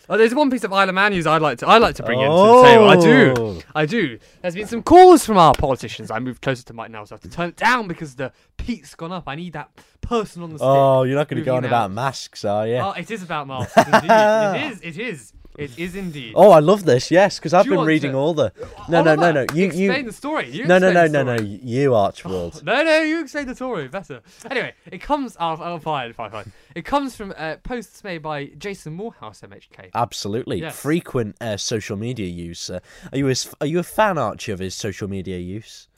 [0.06, 2.02] Oh, there's one piece of Isle of Man news I'd like to I'd like to
[2.02, 2.90] bring into the table.
[2.90, 3.58] I do, Oh.
[3.74, 4.18] I do.
[4.42, 6.10] There's been some calls from our politicians.
[6.10, 8.30] I moved closer to Mike now, so I have to turn it down because the
[8.58, 9.24] peak's gone up.
[9.26, 9.70] I need that
[10.02, 10.66] person on the stick.
[10.68, 12.76] Oh, you're not going to go on about masks, are you?
[12.76, 13.72] Oh, it is about masks.
[13.76, 14.80] It is.
[14.82, 15.32] It is.
[15.56, 16.32] It is indeed.
[16.34, 17.10] Oh, I love this.
[17.10, 18.52] Yes, because I've been reading to- all the.
[18.60, 19.46] Oh no, no, no, no.
[19.54, 20.02] You, explain you.
[20.02, 20.50] the story.
[20.50, 21.36] You No, no, no, no, no.
[21.40, 22.64] You, Archibald.
[22.64, 24.20] No, no, you explain the story better.
[24.50, 25.36] Anyway, it comes.
[25.38, 26.52] Oh, oh, fine, fine, fine.
[26.74, 29.90] It comes from uh, posts made by Jason Moorhouse, MHK.
[29.94, 30.78] Absolutely, Yes.
[30.78, 32.68] frequent uh, social media use.
[32.68, 32.80] Uh,
[33.12, 35.88] are you a, are you a fan, Archie, of his social media use?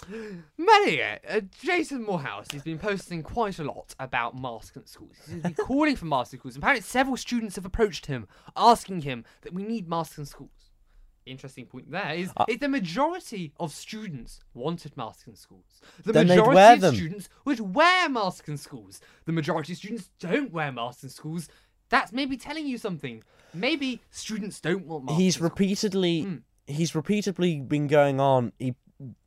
[0.58, 5.16] Many, uh, Jason Moorhouse, he's been posting quite a lot about masks at schools.
[5.30, 6.56] He's been calling for masks in schools.
[6.56, 10.50] Apparently, several students have approached him, asking him that we need masks in schools.
[11.26, 15.80] Interesting point there is, Uh, is the majority of students wanted masks in schools.
[16.04, 19.00] The majority of students would wear masks in schools.
[19.24, 21.48] The majority of students don't wear masks in schools.
[21.88, 23.22] That's maybe telling you something.
[23.52, 25.20] Maybe students don't want masks.
[25.20, 26.36] he's repeatedly Hmm.
[26.68, 28.74] he's repeatedly been going on he,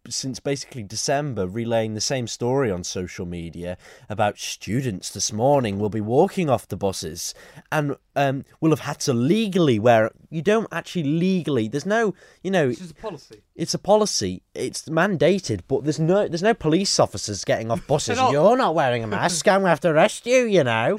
[0.10, 3.78] since basically December relaying the same story on social media
[4.10, 7.36] about students this morning will be walking off the buses
[7.72, 12.50] and um, will have had to legally wear you don't actually legally there's no you
[12.50, 13.42] know It's a policy.
[13.56, 18.18] it's a policy it's mandated but there's no there's no police officers getting off buses
[18.18, 18.32] not.
[18.32, 20.98] you're not wearing a mask I'm gonna have to arrest you you know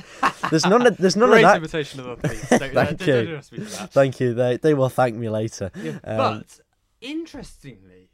[0.51, 2.49] there's none of there's none Great of that invitation of the police.
[2.49, 3.41] Don't, Thank don't, don't you.
[3.43, 3.93] for that.
[3.93, 5.73] thank you they they will thank me later
[6.05, 6.61] um, but
[7.01, 8.10] interestingly,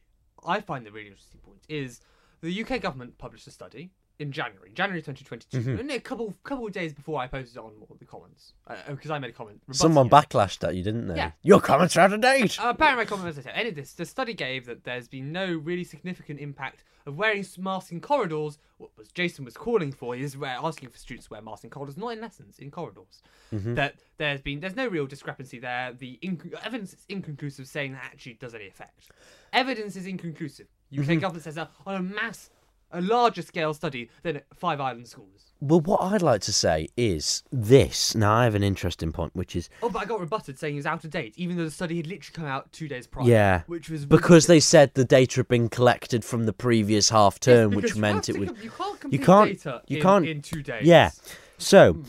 [0.46, 2.00] I find the really interesting point is
[2.40, 5.78] the UK government published a study in January, January 2022, Mm-hmm.
[5.80, 8.54] only a couple couple of days before I posted it on the comments,
[8.88, 9.60] because I made a comment.
[9.72, 10.10] someone it.
[10.10, 11.32] backlashed at you didn't they Yeah.
[11.42, 13.92] your comments are out of date Uh, apparently, my comment was that any of this.
[13.92, 18.58] The study gave that there's been no really significant impact of wearing masks in corridors.
[18.78, 21.96] What was Jason was calling for is asking for students to wear masks in corridors,
[21.96, 23.22] not in lessons, in corridors.
[23.54, 23.74] Mm-hmm.
[23.74, 25.92] That there's been there's no real discrepancy there.
[25.92, 29.10] The inc- evidence is inconclusive, saying that actually does any effect.
[29.52, 30.66] Evidence is inconclusive.
[30.92, 31.18] UK mm-hmm.
[31.18, 32.50] government says that on a mass,
[32.92, 35.52] a larger scale study than five island schools.
[35.60, 38.14] Well, what I'd like to say is this.
[38.14, 40.78] Now, I have an interesting point, which is Oh, but I got rebutted saying it
[40.80, 43.26] was out of date, even though the study had literally come out two days prior.
[43.26, 44.46] Yeah, which was because ridiculous.
[44.46, 48.38] they said the data had been collected from the previous half term, which meant it
[48.38, 48.48] would.
[48.48, 50.84] com- You can't complete can't- data you in, can't- in two days.
[50.86, 51.10] Yeah.
[51.56, 52.02] So, hmm.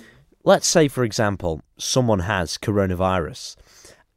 [0.43, 3.55] let's say, for example, someone has coronavirus,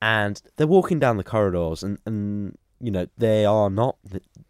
[0.02, 3.96] and they're walking down the corridors, and, and you know they are not.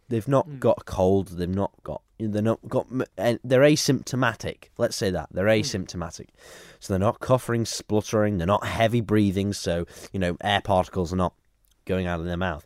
[0.09, 0.59] They've not Hmm.
[0.59, 1.29] got a cold.
[1.29, 2.01] They've not got.
[2.19, 2.87] They're not got.
[3.17, 4.65] and They're asymptomatic.
[4.77, 5.61] Let's say that they're Hmm.
[5.61, 6.27] asymptomatic.
[6.79, 8.37] So they're not coughing, spluttering.
[8.37, 9.53] They're not heavy breathing.
[9.53, 11.33] So you know air particles are not
[11.85, 12.65] going out of their mouth.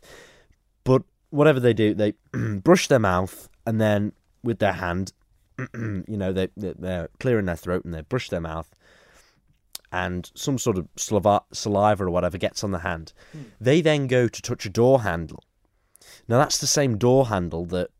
[0.84, 2.14] But whatever they do, they
[2.62, 4.12] brush their mouth and then
[4.42, 5.12] with their hand,
[5.74, 8.74] you know, they they- they're clearing their throat and they brush their mouth,
[9.92, 13.12] and some sort of saliva, saliva or whatever gets on the hand.
[13.60, 15.42] They then go to touch a door handle.
[16.28, 17.90] Now that's the same door handle that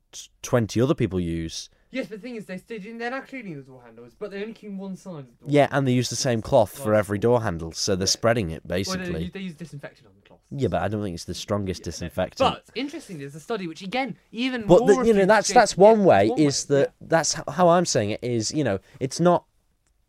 [0.43, 1.69] twenty other people use.
[1.93, 4.43] Yes, but the thing is, they still, they're not cleaning the door handles, but they're
[4.43, 5.47] only cleaning one side of the door.
[5.47, 8.63] Yeah, and they use the same cloth for every door handle, so they're spreading it
[8.67, 9.23] Well, they, basically.
[9.23, 10.41] use- they use disinfectant on the cloth.
[10.51, 12.39] Yeah, but I don't think it's the strongest disinfectant.
[12.39, 15.47] But interestingly, there's a study which again even But more the, you know refutes that's
[15.49, 18.63] Jason- that's one yeah, way is that that's how, how I'm saying it is you
[18.65, 19.45] know it's not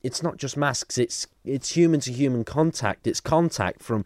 [0.04, 4.04] it's not just masks it's it's human to human contact it's contact from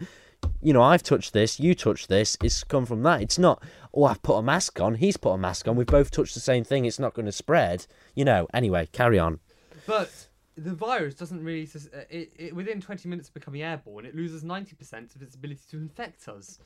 [0.62, 3.62] you know I've touched this you touched this it's come from that it's not
[3.94, 6.40] oh I've put a mask on he's put a mask on we've both touched the
[6.40, 7.86] same thing it's not going to spread
[8.16, 9.40] you know anyway carry on.
[9.86, 10.28] But
[10.58, 11.68] the virus doesn't really.
[11.76, 15.62] uh, It, it, within 20 minutes of becoming airborne, it loses 90% of its ability
[15.72, 16.60] to infect us.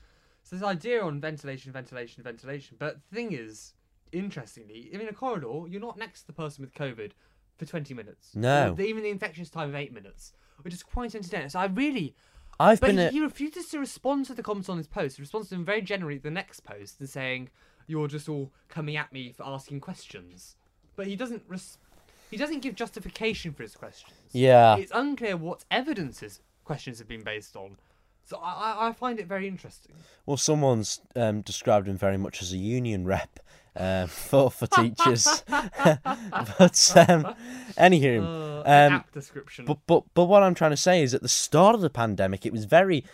[0.43, 2.77] So this idea on ventilation, ventilation, ventilation.
[2.79, 3.73] But the thing is,
[4.11, 7.11] interestingly, in a corridor, you're not next to the person with COVID
[7.57, 8.35] for 20 minutes.
[8.35, 8.75] No.
[8.79, 11.49] Even the infectious time of eight minutes, which is quite entertaining.
[11.49, 12.15] So I really.
[12.59, 15.17] I've But been he, a, he refuses to respond to the comments on his post.
[15.17, 17.49] He responds to them very generally at the next post and saying,
[17.87, 20.55] "You're just all coming at me for asking questions."
[20.95, 21.43] But he doesn't.
[21.47, 21.77] Res-
[22.31, 24.15] he doesn't give justification for his questions.
[24.31, 27.77] yeah It's unclear what evidence his questions have been based on.
[28.23, 29.93] So I, I, I find it very interesting.
[30.25, 33.39] well someone's um, described him very much as a union rep
[33.75, 37.35] um, for for teachers but um,
[37.77, 38.23] anywho
[38.65, 39.65] Uh, um, description.
[39.65, 42.45] But but but what I'm trying to say is at the start of the pandemic,
[42.45, 43.05] it was very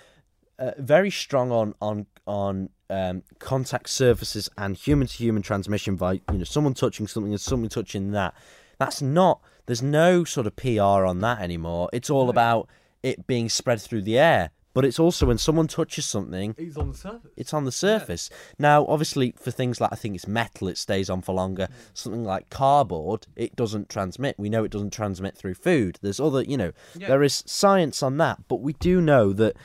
[0.60, 6.14] uh, very strong on on on um, contact surfaces and human to human transmission by
[6.14, 8.34] you know someone touching something and someone touching that.
[8.78, 9.42] That's not.
[9.66, 11.90] There's no sort of PR on that anymore.
[11.94, 12.68] It's all about
[13.04, 14.52] it being spread through the air.
[14.74, 17.32] But it's also when someone touches something, He's on the surface.
[17.36, 18.30] it's on the surface.
[18.58, 21.68] Now, obviously, for things like I think it's metal, it stays on for longer.
[21.70, 21.76] Mm.
[21.94, 24.40] Something like cardboard, it doesn't transmit.
[24.40, 26.00] We know it doesn't transmit through food.
[26.02, 27.10] There's other, you know, Yeah.
[27.10, 29.58] there is science on that, but we do know that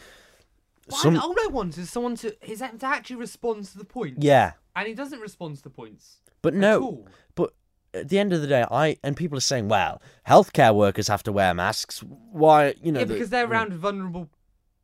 [0.89, 3.79] But some, I, all I want is someone to is that to actually respond to
[3.79, 4.23] the point.
[4.23, 6.17] yeah, And he doesn't respond to the points.
[6.43, 7.09] but no, all.
[7.37, 7.55] but
[7.95, 11.23] at the end of the day, I and people are saying, well, healthcare workers have
[11.25, 12.01] to wear masks.
[12.03, 14.29] Why, you know, Yeah, the- because they're around vulnerable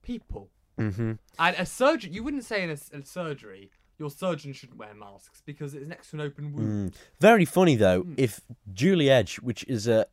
[0.02, 0.50] people.
[0.78, 1.18] Mhm.
[1.38, 5.74] And a surgeon, you wouldn't say in a surgery, your surgeon shouldn't wear masks because
[5.74, 6.96] it's next to an open wound.
[7.20, 8.02] Very funny though.
[8.02, 8.14] Hmm.
[8.16, 8.40] If
[8.72, 10.06] Julie Edge, which is a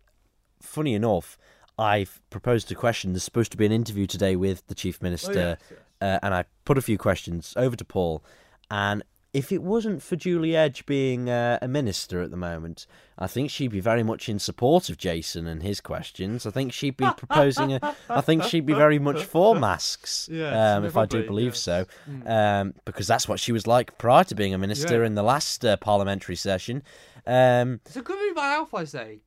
[0.62, 1.38] funny enough,
[1.78, 3.14] I've proposed a question.
[3.14, 5.58] There's supposed to be an interview today with the chief Oh, minister,
[6.02, 8.24] uh, and I put a few questions over to Paul.
[8.70, 13.28] And if it wasn't for Julie Edge being uh, a minister at the moment, I
[13.28, 16.48] think she'd be very much in support of Jason and his questions.
[16.48, 17.74] I think she'd be proposing.
[17.74, 20.28] A, I think she'd be very much for masks.
[20.40, 21.60] Yes, um, if I do believe yes.
[21.60, 21.86] so,
[22.26, 25.06] um, because that's what she was like prior to being a minister Yeah.
[25.08, 26.82] in the last uh, parliamentary session.
[27.28, 29.20] Um, It's a good move by Alf, I say.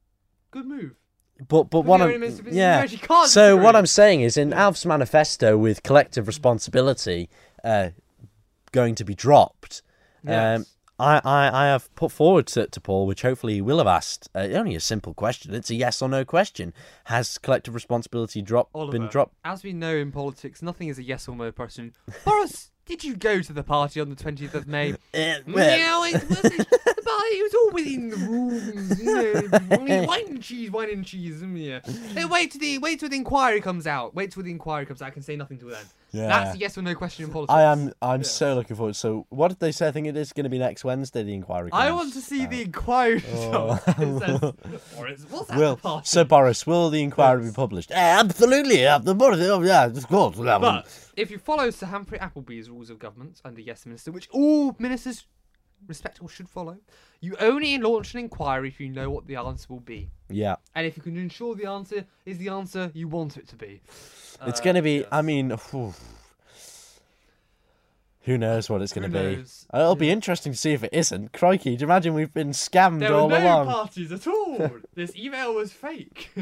[0.50, 0.96] Good move.
[1.48, 2.84] but but what I'm only minister- you yeah.
[2.86, 3.76] can't So what.
[3.76, 7.28] I'm saying is, in Alf's manifesto with collective responsibility
[7.62, 7.90] uh,
[8.72, 9.82] going to be dropped,
[10.26, 10.66] um,
[10.98, 14.28] I, I, I have put forward to, to Paul, which hopefully he will have asked,
[14.34, 15.54] uh, only a simple question.
[15.54, 16.72] It's a yes or no question.
[17.04, 19.34] Has collective responsibility drop, Oliver, been dropped?
[19.44, 21.94] As we know in politics, nothing is a yes or no question.
[22.24, 24.94] Boris, did you go to the party on the 20th of May?
[25.14, 26.56] Uh, No, it wasn't.
[26.56, 28.98] the party was all within the rules.
[28.98, 31.42] You know, wine and cheese, wine and cheese.
[31.42, 31.80] Yeah.
[32.14, 34.14] Hey, wait till the wait till the inquiry comes out.
[34.14, 35.08] Wait till the inquiry comes out.
[35.08, 35.84] I can say nothing to then.
[36.12, 36.28] Yeah.
[36.28, 37.52] That's a yes or no question in politics.
[37.54, 37.92] I am.
[38.00, 38.26] I'm Yeah.
[38.26, 38.96] so looking forward.
[38.96, 39.88] So, what did they say?
[39.88, 41.22] I think it is going to be next Wednesday.
[41.22, 41.68] The inquiry.
[41.74, 42.50] I want to see out.
[42.50, 43.76] the inquiry Oh.
[43.86, 44.40] Says,
[44.96, 46.66] Boris, what's at Will so Boris?
[46.66, 47.90] Will the inquiry be published?
[47.92, 48.80] Absolutely.
[48.80, 49.40] Yeah, the Boris.
[49.42, 50.36] Oh, yeah, of course.
[50.38, 54.74] But if you follow Sir Humphrey Appleby's rules of government under Yes Minister, which all
[54.78, 55.26] ministers
[55.88, 56.78] respectable should follow,
[57.20, 60.10] you only launch an inquiry if you know what the answer will be.
[60.30, 60.56] yeah.
[60.74, 63.80] And if you can ensure the answer is the answer you want it to be.
[64.46, 64.98] It's Uh, going to be.
[64.98, 65.08] yes.
[65.10, 65.92] I mean, phew.
[68.22, 69.44] who knows what it's going to be?
[69.74, 71.32] It'll be interesting to see if it isn't.
[71.32, 71.76] Crikey!
[71.76, 73.66] Do you imagine we've been scammed There all were no along?
[73.66, 74.70] parties at all.
[74.94, 76.30] this email was fake.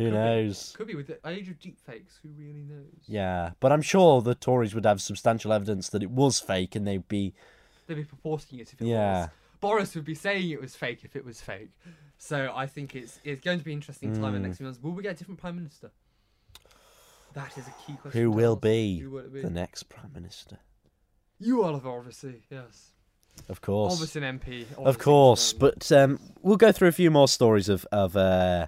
[0.00, 0.74] Who knows?
[0.76, 2.18] Could be with the age of deep fakes.
[2.22, 2.86] Who really knows?
[3.06, 6.86] Yeah, but I'm sure the Tories would have substantial evidence that it was fake, and
[6.86, 7.34] they'd be.
[7.86, 9.20] They'd be purporting it if it Yeah.
[9.22, 9.30] was.
[9.60, 11.70] Boris would be saying it was fake if it was fake.
[12.16, 14.82] So I think it's it's going to be interesting time in the next few months.
[14.82, 15.90] Will we get a different prime minister?
[17.34, 18.20] That is a key question.
[18.20, 19.42] Who will be Who will be?
[19.42, 20.58] the next prime minister?
[21.38, 22.42] You, Oliver, obviously.
[22.50, 22.90] Yes.
[23.48, 23.92] Of course.
[23.94, 24.66] Obviously an MP.
[24.76, 28.66] Of course, but um, we'll go through a few more stories of of uh,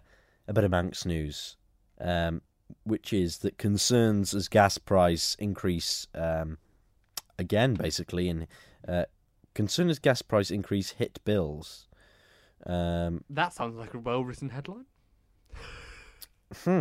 [0.52, 1.56] a bit of Manx news,
[1.98, 2.42] um,
[2.84, 6.58] which is that concerns as gas price increase um,
[7.38, 8.46] again, basically, and
[8.86, 9.06] uh,
[9.54, 11.88] concern as gas price increase hit bills.
[12.66, 14.84] Um, that sounds like a well-written headline.
[16.64, 16.80] Hmm.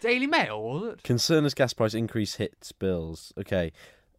[0.00, 1.02] Daily Mail, was it?
[1.02, 3.32] concern as gas price increase hits bills.
[3.38, 3.72] Okay,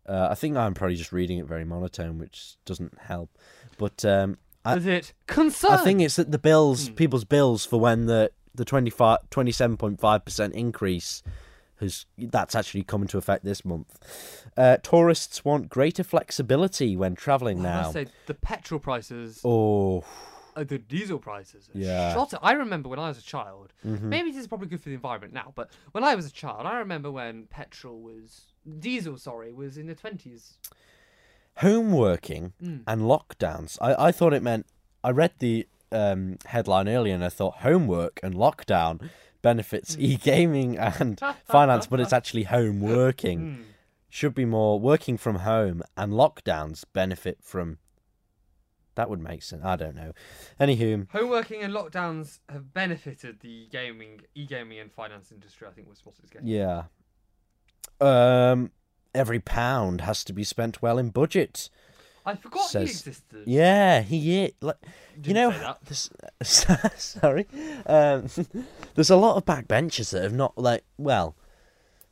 [0.07, 3.37] uh, I think I'm probably just reading it very monotone, which doesn't help.
[3.79, 5.71] But um, I- Is it concern?
[5.71, 6.93] I think it's that the bills, Hmm.
[6.95, 11.21] people's bills for when the the 27.5 percent increase
[11.81, 13.99] has that's actually come into effect this month.
[14.55, 17.81] Uh, tourists want greater flexibility when travelling Well, I now.
[17.81, 20.05] must say the petrol prices, Oh,
[20.55, 22.13] uh, the diesel prices, Yeah.
[22.13, 22.33] shot.
[22.41, 23.73] I remember when I was a child.
[23.85, 24.03] mhm.
[24.03, 26.65] Maybe this is probably good for the environment now, but when I was a child,
[26.65, 28.45] I remember when petrol was
[28.79, 29.17] diesel.
[29.17, 30.57] Sorry, was in the twenties.
[31.57, 32.83] Home working Mm.
[32.87, 33.77] and lockdowns.
[33.81, 34.65] I, I thought it meant.
[35.03, 39.09] I read the um, headline earlier and I thought homework and lockdown
[39.41, 40.01] benefits Hmm.
[40.01, 43.39] e-gaming and finance, but it's actually home working.
[43.39, 43.63] Mm.
[44.09, 47.77] should be more working from home and lockdowns benefit from
[48.95, 50.13] that would make sense i don't know
[50.57, 55.67] anywho Homeworking and lockdowns have benefited the gaming, e-gaming, and finance industry.
[55.67, 56.47] I think was what it's getting.
[56.47, 56.83] yeah
[58.01, 58.71] um
[59.15, 61.69] every pound has to be spent well in budget
[62.27, 63.43] I forgot Says- he existed.
[63.45, 64.77] yeah he like
[65.15, 65.85] you Didn't know say that.
[65.85, 66.09] this,
[66.97, 67.47] sorry
[67.85, 68.27] um
[68.95, 71.35] there's a lot of backbenchers that have not like well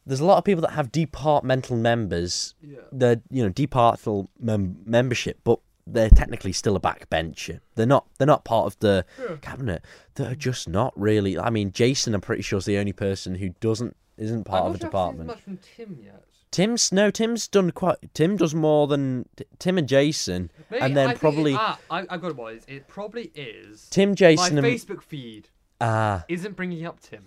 [0.06, 2.80] there's a lot of people that have departmental members Yeah.
[2.92, 7.60] they're you know departmental mem- membership, but they're technically still a backbencher.
[7.76, 9.36] They're not they're not part of the Yeah.
[9.42, 9.84] cabinet.
[10.16, 11.38] They're just not really.
[11.40, 14.72] I mean, Jason, I'm pretty sure is the only person who doesn't isn't part I'm
[14.72, 15.28] of a not sure I've seen department.
[15.28, 16.24] much from Tim yet.
[16.54, 17.98] Tim's no, Tim's done quite.
[18.14, 19.28] Tim does more than
[19.58, 22.38] Tim and Jason, Maybe, and then I probably it, ah, I, I got it.
[22.38, 23.88] Boys, it probably is.
[23.90, 25.50] Tim, My Jason, and Facebook feed
[25.82, 27.24] ah, isn't bringing up Tim.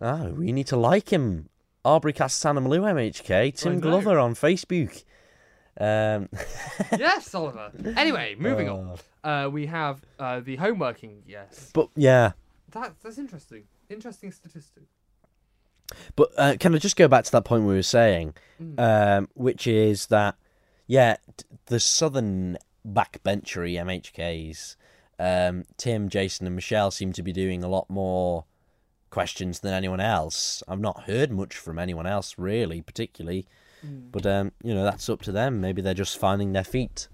[0.00, 1.50] oh, we need to like him.
[1.84, 3.80] Arbory Castletown and Malew MHK, Tim know.
[3.80, 5.04] Glover on Facebook.
[5.78, 6.30] Um,
[6.98, 7.72] yes, Oliver.
[7.98, 8.98] Anyway, moving uh, on.
[9.22, 11.20] Uh, we have uh, the homeworking.
[11.26, 12.32] Yes, But yeah,
[12.70, 13.64] that, that's interesting.
[13.90, 14.84] Interesting statistic.
[16.16, 18.78] But uh, can I just go back to that point we were saying, Mm.
[18.78, 20.34] um, which is that,
[20.86, 21.16] yeah,
[21.66, 24.76] the southern backbenchery MHKs,
[25.18, 28.44] um, Tim, Jason, and Michelle seem to be doing a lot more
[29.08, 30.62] questions than anyone else.
[30.68, 33.46] I've not heard much from anyone else really, particularly,
[33.84, 34.12] Mm.
[34.12, 35.58] but um, you know that's up to them.
[35.62, 37.08] Maybe they're just finding their feet.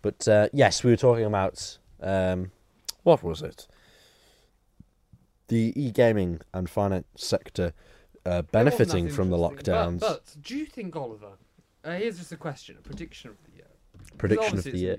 [0.00, 2.52] But uh, yes, we were talking about um,
[3.02, 3.66] what was it?
[5.48, 7.72] the e-gaming and finance sector
[8.26, 10.00] uh, benefiting from the lockdowns.
[10.00, 11.32] But, but do you think, Oliver?
[11.84, 13.66] Uh, here's just a question, a prediction of the year.
[14.16, 14.96] Prediction of obviously the year.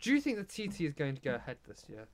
[0.00, 2.06] Do you think the TT is going to go ahead this year?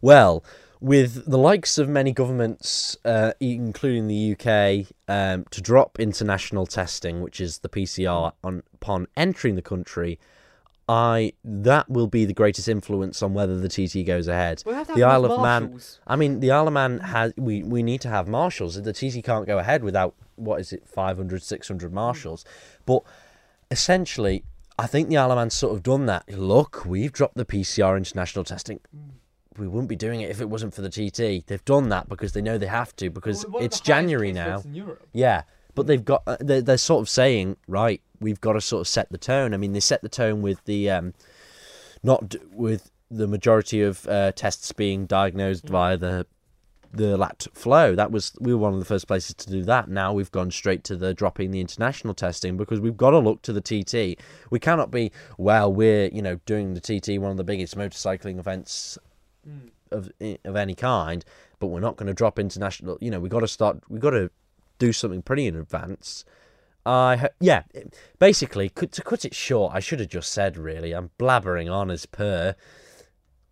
[0.00, 0.42] Well,
[0.80, 7.20] with the likes of many governments, uh, including the UK, um, to drop international testing,
[7.20, 10.18] which is the PCR, on upon entering the country,
[10.90, 14.60] I that will be the greatest influence on whether the TT goes ahead.
[14.66, 18.00] We'll The Isle of Man- I mean, the Isle of Man has we, we need
[18.00, 18.74] to have marshals.
[18.74, 22.44] The TT can't go ahead without what is it, 500, 600 marshals.
[22.86, 23.04] But
[23.70, 24.42] essentially,
[24.80, 26.28] I think the Isle of Man's sort of done that.
[26.28, 28.80] Look, we've dropped the PCR international testing.
[29.56, 31.46] We wouldn't be doing it if it wasn't for the TT.
[31.46, 34.54] They've done that because they know they have to because Well, it's January now.
[34.56, 35.06] rates in Europe.
[35.12, 35.42] Yeah,
[35.76, 38.88] but they've got uh, they're, they're sort of saying right, we've got to sort of
[38.88, 39.54] set the tone.
[39.54, 41.14] I mean, they set the tone with the um,
[42.02, 46.26] not d- with the majority of uh, tests being diagnosed via the
[46.92, 47.94] the lat flow.
[47.94, 49.88] That was we were one of the first places to do that.
[49.88, 53.42] Now we've gone straight to the dropping the international testing because we've got to look
[53.42, 54.20] to the TT.
[54.50, 55.72] We cannot be well.
[55.72, 58.98] We're you know doing the TT, one of the biggest motorcycling events
[59.48, 59.70] Mm.
[59.90, 60.10] of
[60.44, 61.24] of any kind,
[61.60, 62.98] but we're not going to drop international.
[63.00, 63.80] You know, we got to start.
[63.88, 64.30] We got to
[64.78, 66.26] do something pretty in advance.
[66.86, 67.64] I ho- yeah,
[68.18, 70.92] basically, to cut it short, I should have just said really.
[70.92, 72.54] I'm blabbering on as per.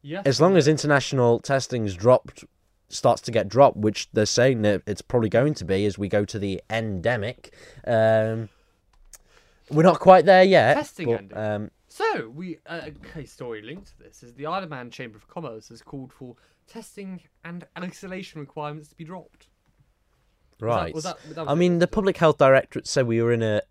[0.03, 0.27] Yes.
[0.27, 2.45] As long as international testing's dropped,
[2.89, 6.09] starts to get dropped, which they're saying that it's probably going to be as we
[6.09, 7.55] go to the endemic.
[7.87, 8.49] Um,
[9.71, 10.75] we're not quite there yet.
[10.75, 14.63] Testing but, um, So we uh, a case story linked to this is the Isle
[14.63, 19.49] of Man Chamber of Commerce has called for testing and isolation requirements to be dropped.
[20.61, 20.95] Was that- right.
[20.95, 23.43] was that- that was I it, mean, the public health directorate said we were in
[23.43, 23.63] a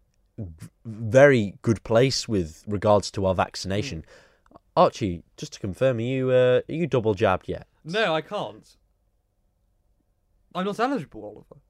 [0.85, 4.03] very good place with regards to our vaccination.
[4.51, 4.55] Hmm.
[4.75, 7.67] Archie, just to confirm, are you uh, are you double jabbed yet?
[7.83, 8.75] No, I can't.
[10.53, 11.61] I'm not eligible, Oliver.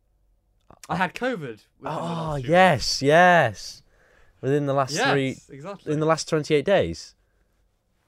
[0.90, 1.60] I had COVID.
[1.86, 3.82] Oh yes, yes.
[4.42, 4.94] Within the last.
[4.94, 5.94] Yes, three, exactly.
[5.94, 7.16] in the last twenty eight days.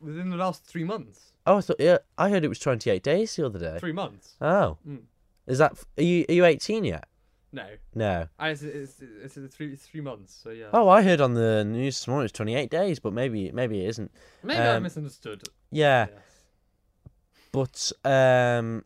[0.02, 1.32] Within the last three months.
[1.48, 3.78] Oh, I thought yeah, I heard it was twenty eight days the other day.
[3.80, 4.36] Three months.
[4.42, 5.04] Oh, Mm.
[5.50, 5.74] Is that?
[5.98, 7.06] Are you are you eighteen yet?
[7.52, 8.28] No, No.
[8.40, 10.40] Ah, it's, it's, it's, three three months.
[10.44, 10.68] So yeah.
[10.72, 13.84] Oh, I heard on the news this morning it's twenty eight days, but maybe maybe
[13.84, 14.12] it isn't.
[14.44, 15.44] Maybe I um, misunderstood.
[15.72, 16.08] Yeah.
[16.14, 16.22] Yes.
[17.52, 18.86] But um,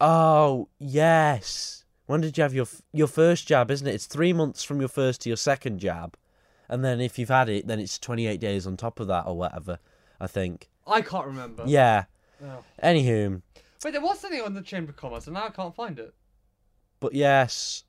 [0.00, 1.84] oh yes.
[2.04, 3.70] When did you have your your first jab?
[3.70, 3.94] Isn't it?
[3.94, 6.18] It's three months from your first to your second jab,
[6.68, 9.26] and then if you've had it, then it's twenty eight days on top of that
[9.26, 9.78] or whatever.
[10.20, 10.68] I think.
[10.86, 11.64] I can't remember.
[11.66, 12.04] Yeah.
[12.44, 12.64] Oh.
[12.82, 13.40] Anywho,
[13.84, 16.14] Wait, there was something on the Chamber of Commerce, and now I can't find it.
[17.00, 17.84] but yes.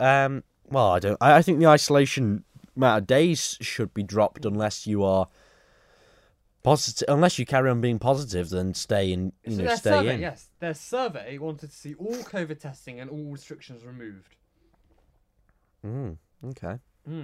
[0.00, 0.44] Um.
[0.68, 1.16] Well, I don't.
[1.20, 2.44] I, I think the isolation
[2.76, 5.26] amount of days should be dropped unless you are
[6.62, 7.08] positive.
[7.08, 9.32] Unless you carry on being positive, then stay in.
[9.44, 10.20] You so know, stay survey, in.
[10.20, 14.36] yes, their survey wanted to see all COVID testing and all restrictions removed.
[15.84, 16.16] Mm,
[16.48, 16.78] okay.
[17.06, 17.22] Hmm.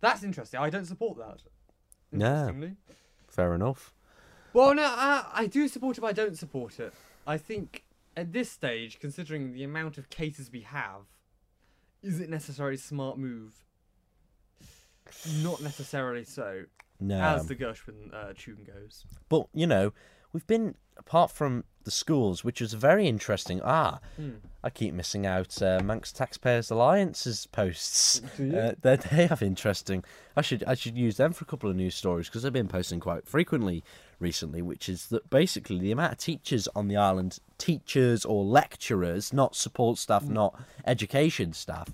[0.00, 0.60] That's interesting.
[0.60, 1.42] I don't support that.
[2.12, 2.72] No.
[3.28, 3.92] Fair enough.
[4.52, 6.92] Well, no, I, I do support it, but I don't support it.
[7.26, 7.84] I think
[8.16, 11.02] at this stage, considering the amount of cases we have,
[12.02, 13.64] is it necessarily a smart move?
[15.42, 16.64] Not necessarily so,
[17.00, 17.20] No.
[17.20, 19.04] as the Gershwin uh, tune goes.
[19.28, 19.92] But you know,
[20.32, 23.60] we've been apart from the schools, which is very interesting.
[23.64, 24.30] Ah, Hmm.
[24.62, 28.20] I keep missing out uh, Manx Taxpayers Alliance's posts.
[28.38, 30.04] Uh, they they have interesting.
[30.36, 32.68] I should I should use them for a couple of news stories because they've been
[32.68, 33.82] posting quite frequently
[34.20, 34.62] recently.
[34.62, 39.56] Which is that basically the amount of teachers on the island, teachers or lecturers, not
[39.56, 40.34] support staff, Hmm.
[40.34, 41.88] not education staff.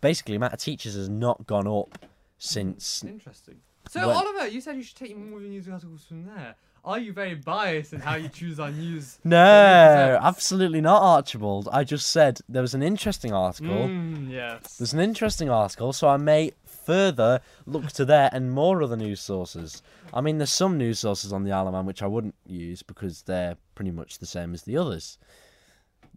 [0.00, 1.98] Basically, the amount of teachers has not gone up
[2.38, 3.60] since Interesting.
[3.88, 6.56] So, When- Oliver, you said you should take more of news articles from there.
[6.84, 9.18] Are you very biased in how you choose our news?
[9.24, 10.24] No, that we present?
[10.24, 11.68] absolutely not, Archibald.
[11.70, 13.86] I just said there was an interesting article.
[13.86, 14.76] Mm, yes.
[14.78, 16.50] There's an interesting article, so I may
[16.84, 19.82] further look to there and more other news sources.
[20.12, 22.82] I mean, there's some news sources on the Isle of Man which I wouldn't use
[22.82, 25.18] because they're pretty much the same as the others.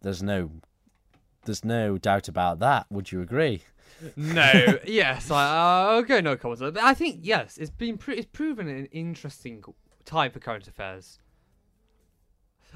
[0.02, 0.52] There's no,
[1.46, 2.86] there's no doubt about that.
[2.90, 3.62] Would you agree?
[4.16, 6.62] no, yes, I, uh, okay, no comments.
[6.82, 9.64] I think yes, it's been pre- it's proven an interesting
[10.06, 11.20] time for current affairs.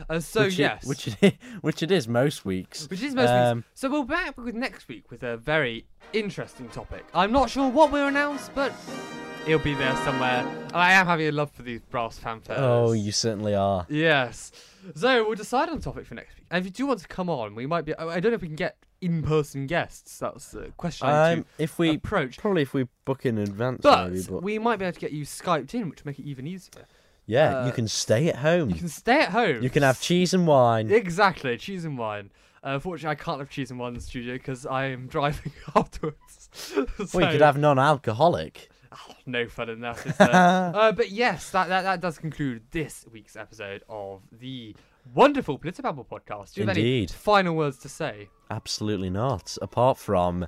[0.09, 2.87] Uh, so which yes, it, which it, which it is most weeks.
[2.89, 3.67] which is most Um, weeks.
[3.73, 7.05] So we'll be back with next week with a very interesting topic.
[7.13, 8.71] I'm not sure what we'll announce, but
[9.45, 10.45] it'll be there somewhere.
[10.73, 12.57] I am having a love for these brass fanfares.
[12.59, 13.85] Oh, you certainly are.
[13.89, 14.51] Yes.
[14.95, 16.45] So we'll decide on the topic for next week.
[16.51, 17.93] And if you do want to come on, we might be.
[17.97, 20.19] I don't know if we can get in-person guests.
[20.19, 22.37] That's the question Um, if we approach.
[22.37, 24.25] probably if we book in advance, But maybe.
[24.29, 26.47] But we might be able to get you skyped in, which will make it even
[26.47, 26.85] easier.
[27.29, 28.69] Yeah, you Uh, can stay at home.
[28.71, 29.61] You can stay at home.
[29.61, 30.91] You can have cheese and wine.
[30.91, 32.31] Exactly, cheese and wine.
[32.63, 35.51] Uh, unfortunately, I can't have cheese and wine in the studio because I am driving
[35.75, 36.49] afterwards.
[37.13, 38.69] Well, you could have non-alcoholic.
[38.91, 43.35] Oh, no fun in that, uh, but yes, that, that that does conclude this week's
[43.35, 44.75] episode of the
[45.13, 46.53] wonderful Politibabble podcast.
[46.55, 47.11] Do you have any Indeed.
[47.11, 48.29] final words to say?
[48.49, 49.55] Absolutely not.
[49.61, 50.47] Apart from,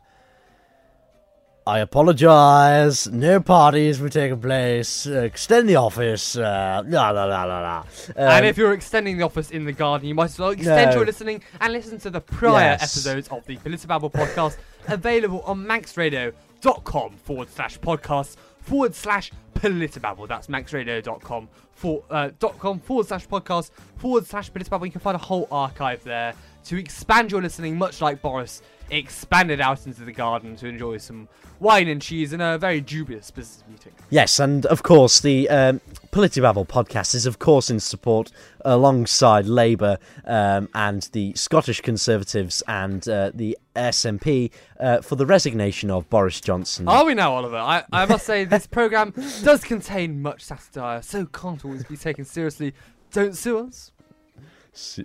[1.66, 3.08] I apologise.
[3.08, 5.06] No parties were taking place.
[5.06, 6.36] Uh, extend the office.
[6.36, 7.84] Uh, la la la la la.
[8.16, 10.90] and Um, if you're extending the office in the garden, you might as well extend
[10.92, 10.98] No.
[10.98, 12.82] your listening and listen to the prior Yes.
[12.82, 14.58] episodes of the Politibabble podcast
[14.88, 20.28] available on manxradio.com forward slash podcast forward slash Politibabble.
[20.28, 24.86] That's manxradio.com for, uh, dot com forward slash podcast forward slash Politibabble.
[24.86, 26.34] You can find a whole archive there
[26.66, 31.28] to expand your listening, much like Boris expanded out into the garden to enjoy some
[31.60, 33.94] wine and cheese in a very dubious business meeting.
[34.10, 35.82] Yes, and of course the um,
[36.12, 38.32] Politibabble podcast is of course in support
[38.66, 45.90] alongside Labour um, and the Scottish Conservatives and uh, the SNP uh, for the resignation
[45.90, 46.88] of Boris Johnson.
[46.88, 47.58] Are we now, Oliver?
[47.58, 52.26] I, I must say this program does contain much satire, so can't always be taken
[52.26, 52.74] seriously.
[53.12, 53.92] Don't sue us.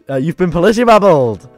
[0.08, 1.48] Uh, you've been Politibabbled.